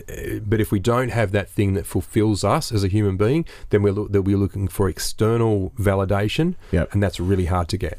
but 0.47 0.61
if 0.61 0.71
we 0.73 0.79
don't 0.79 1.11
have 1.11 1.33
that 1.33 1.49
thing 1.49 1.75
that 1.75 1.87
fulfills 1.87 2.45
us 2.45 2.71
as 2.73 2.85
a 2.85 2.89
human 2.89 3.17
being, 3.17 3.45
then 3.71 3.83
we're 3.83 3.93
lo- 3.93 4.09
they'll 4.09 4.23
be 4.23 4.37
looking 4.37 4.69
for 4.69 4.89
external 4.89 5.73
validation, 5.79 6.55
Yep. 6.73 6.93
and 6.93 7.03
that's 7.03 7.19
really 7.21 7.47
hard 7.47 7.69
to 7.69 7.77
get. 7.77 7.99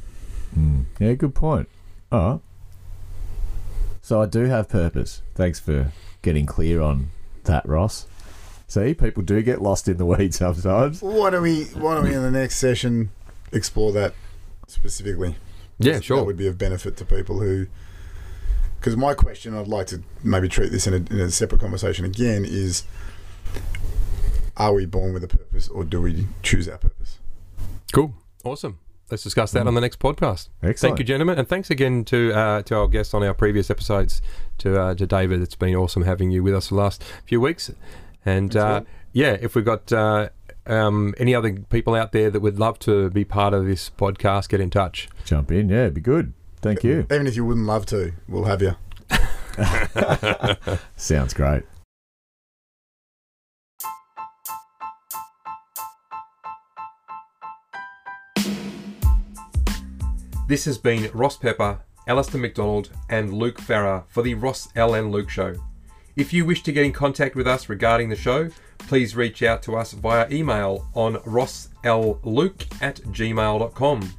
Hmm. 0.54 0.82
Yeah, 1.00 1.14
good 1.14 1.36
point. 1.36 1.68
All 2.12 2.32
right. 2.32 2.40
So 4.02 4.22
I 4.22 4.26
do 4.26 4.46
have 4.46 4.70
purpose. 4.70 5.22
Thanks 5.36 5.60
for 5.60 5.92
getting 6.22 6.46
clear 6.46 6.82
on 6.82 7.10
that, 7.44 7.68
Ross. 7.68 8.08
See, 8.70 8.94
people 8.94 9.24
do 9.24 9.42
get 9.42 9.62
lost 9.62 9.88
in 9.88 9.98
the 9.98 10.06
weeds 10.06 10.38
sometimes. 10.38 11.02
Why 11.02 11.30
don't 11.30 11.42
we? 11.44 11.66
Why 11.66 11.96
don't 11.96 12.04
we 12.06 12.14
in 12.14 12.22
the 12.22 12.32
next 12.32 12.58
session 12.58 13.12
explore 13.52 13.92
that 13.94 14.14
specifically? 14.68 15.36
Yeah, 15.80 16.00
sure. 16.00 16.18
That 16.18 16.24
would 16.26 16.38
be 16.38 16.48
of 16.48 16.58
benefit 16.58 16.98
to 16.98 17.06
people 17.06 17.40
who. 17.40 17.68
Because 18.80 18.96
my 18.96 19.14
question, 19.14 19.56
I'd 19.56 19.68
like 19.68 19.88
to 19.88 20.04
maybe 20.24 20.48
treat 20.48 20.72
this 20.72 20.86
in 20.86 20.94
a, 20.94 20.98
in 20.98 21.20
a 21.20 21.32
separate 21.32 21.62
conversation 21.62 22.06
again, 22.06 22.46
is: 22.46 22.84
Are 24.56 24.74
we 24.74 24.86
born 24.86 25.14
with 25.14 25.24
a 25.24 25.28
purpose, 25.28 25.68
or 25.68 25.84
do 25.84 26.02
we 26.02 26.28
choose 26.44 26.68
our 26.68 26.78
purpose? 26.78 27.20
Cool, 27.92 28.14
awesome. 28.44 28.80
let's 29.10 29.24
discuss 29.24 29.52
that 29.52 29.66
on 29.68 29.74
the 29.74 29.82
next 29.82 30.00
podcast. 30.00 30.50
Excellent. 30.62 30.80
Thank 30.80 31.00
you, 31.00 31.06
gentlemen, 31.06 31.40
and 31.40 31.48
thanks 31.48 31.70
again 31.70 32.04
to 32.06 32.34
uh, 32.34 32.62
to 32.64 32.76
our 32.76 32.88
guests 32.88 33.14
on 33.14 33.24
our 33.24 33.34
previous 33.34 33.70
episodes. 33.70 34.22
To 34.60 34.80
uh, 34.80 34.96
to 34.96 35.08
David, 35.08 35.42
it's 35.42 35.56
been 35.56 35.76
awesome 35.76 36.04
having 36.04 36.32
you 36.32 36.44
with 36.44 36.54
us 36.56 36.70
the 36.70 36.76
last 36.76 37.04
few 37.26 37.40
weeks. 37.42 37.72
And 38.26 38.56
uh, 38.56 38.82
yeah, 39.14 39.38
if 39.40 39.56
we've 39.56 39.66
got 39.66 39.92
uh, 39.94 40.30
um, 40.68 41.16
any 41.18 41.34
other 41.34 41.54
people 41.54 41.96
out 41.96 42.12
there 42.12 42.30
that 42.30 42.40
would 42.40 42.60
love 42.60 42.80
to 42.80 43.10
be 43.10 43.26
part 43.26 43.54
of 43.54 43.66
this 43.66 43.90
podcast, 43.90 44.50
get 44.50 44.60
in 44.60 44.70
touch. 44.70 45.10
Jump 45.26 45.52
in. 45.52 45.70
Yeah, 45.70 45.84
it'd 45.84 45.94
be 45.94 46.02
good. 46.02 46.34
Thank 46.62 46.84
you. 46.84 47.08
Even 47.12 47.28
if 47.28 47.36
you 47.36 47.46
wouldn't 47.46 47.66
love 47.66 47.86
to, 47.88 48.14
we'll 48.28 48.46
have 48.46 48.62
you. 48.62 48.76
Sounds 50.96 51.34
great. 51.34 51.64
This 60.48 60.64
has 60.64 60.78
been 60.78 61.12
Ross 61.14 61.36
Pepper, 61.38 61.82
Alistair 62.08 62.40
McDonald, 62.40 62.90
and 63.10 63.34
Luke 63.34 63.60
Farrer 63.60 64.06
for 64.08 64.24
the 64.24 64.34
Ross 64.34 64.70
Al 64.78 64.94
and 64.94 65.12
Luke 65.12 65.30
Show. 65.30 65.56
If 66.16 66.32
you 66.32 66.46
wish 66.46 66.64
to 66.64 66.72
get 66.72 66.86
in 66.86 66.94
contact 66.94 67.36
with 67.36 67.48
us 67.48 67.68
regarding 67.68 68.10
the 68.10 68.16
show, 68.16 68.50
please 68.78 69.16
reach 69.16 69.44
out 69.44 69.62
to 69.64 69.76
us 69.76 69.94
via 69.94 70.28
email 70.32 70.88
on 70.94 71.16
rossluke 71.18 72.82
at 72.82 73.02
gmail.com. 73.02 74.14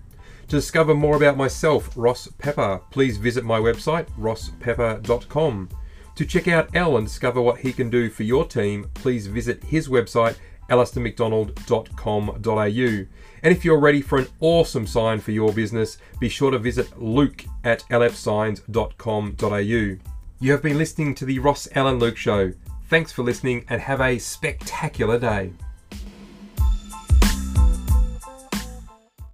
To 0.49 0.57
discover 0.57 0.95
more 0.95 1.17
about 1.17 1.37
myself, 1.37 1.91
Ross 1.95 2.27
Pepper, 2.39 2.81
please 2.91 3.19
visit 3.19 3.45
my 3.45 3.59
website, 3.59 4.07
rosspepper.com. 4.19 5.69
To 6.15 6.25
check 6.25 6.49
out 6.49 6.75
Al 6.75 6.97
and 6.97 7.07
discover 7.07 7.43
what 7.43 7.61
he 7.61 7.71
can 7.73 7.91
do 7.91 8.09
for 8.09 8.23
your 8.23 8.47
team, 8.47 8.91
please 8.95 9.27
visit 9.27 9.63
his 9.63 9.89
website, 9.89 10.37
alistairmcdonald.com.au. 10.71 13.07
And 13.43 13.55
if 13.55 13.63
you're 13.65 13.79
ready 13.79 14.01
for 14.01 14.19
an 14.19 14.27
awesome 14.41 14.87
sign 14.87 15.21
for 15.21 15.33
your 15.33 15.53
business, 15.53 15.99
be 16.19 16.31
sure 16.31 16.51
to 16.51 16.59
visit 16.59 16.99
luke 17.01 17.45
at 17.63 17.85
lfsigns.com.au. 17.91 19.99
You 20.41 20.53
have 20.53 20.63
been 20.63 20.79
listening 20.79 21.17
to 21.17 21.25
the 21.25 21.41
Ross 21.41 21.67
Allen 21.75 21.99
Luke 21.99 22.17
Show. 22.17 22.53
Thanks 22.89 23.13
for 23.13 23.23
listening 23.23 23.67
and 23.69 23.83
have 23.83 24.01
a 24.01 24.19
spectacular 24.19 25.19
day. 25.19 25.53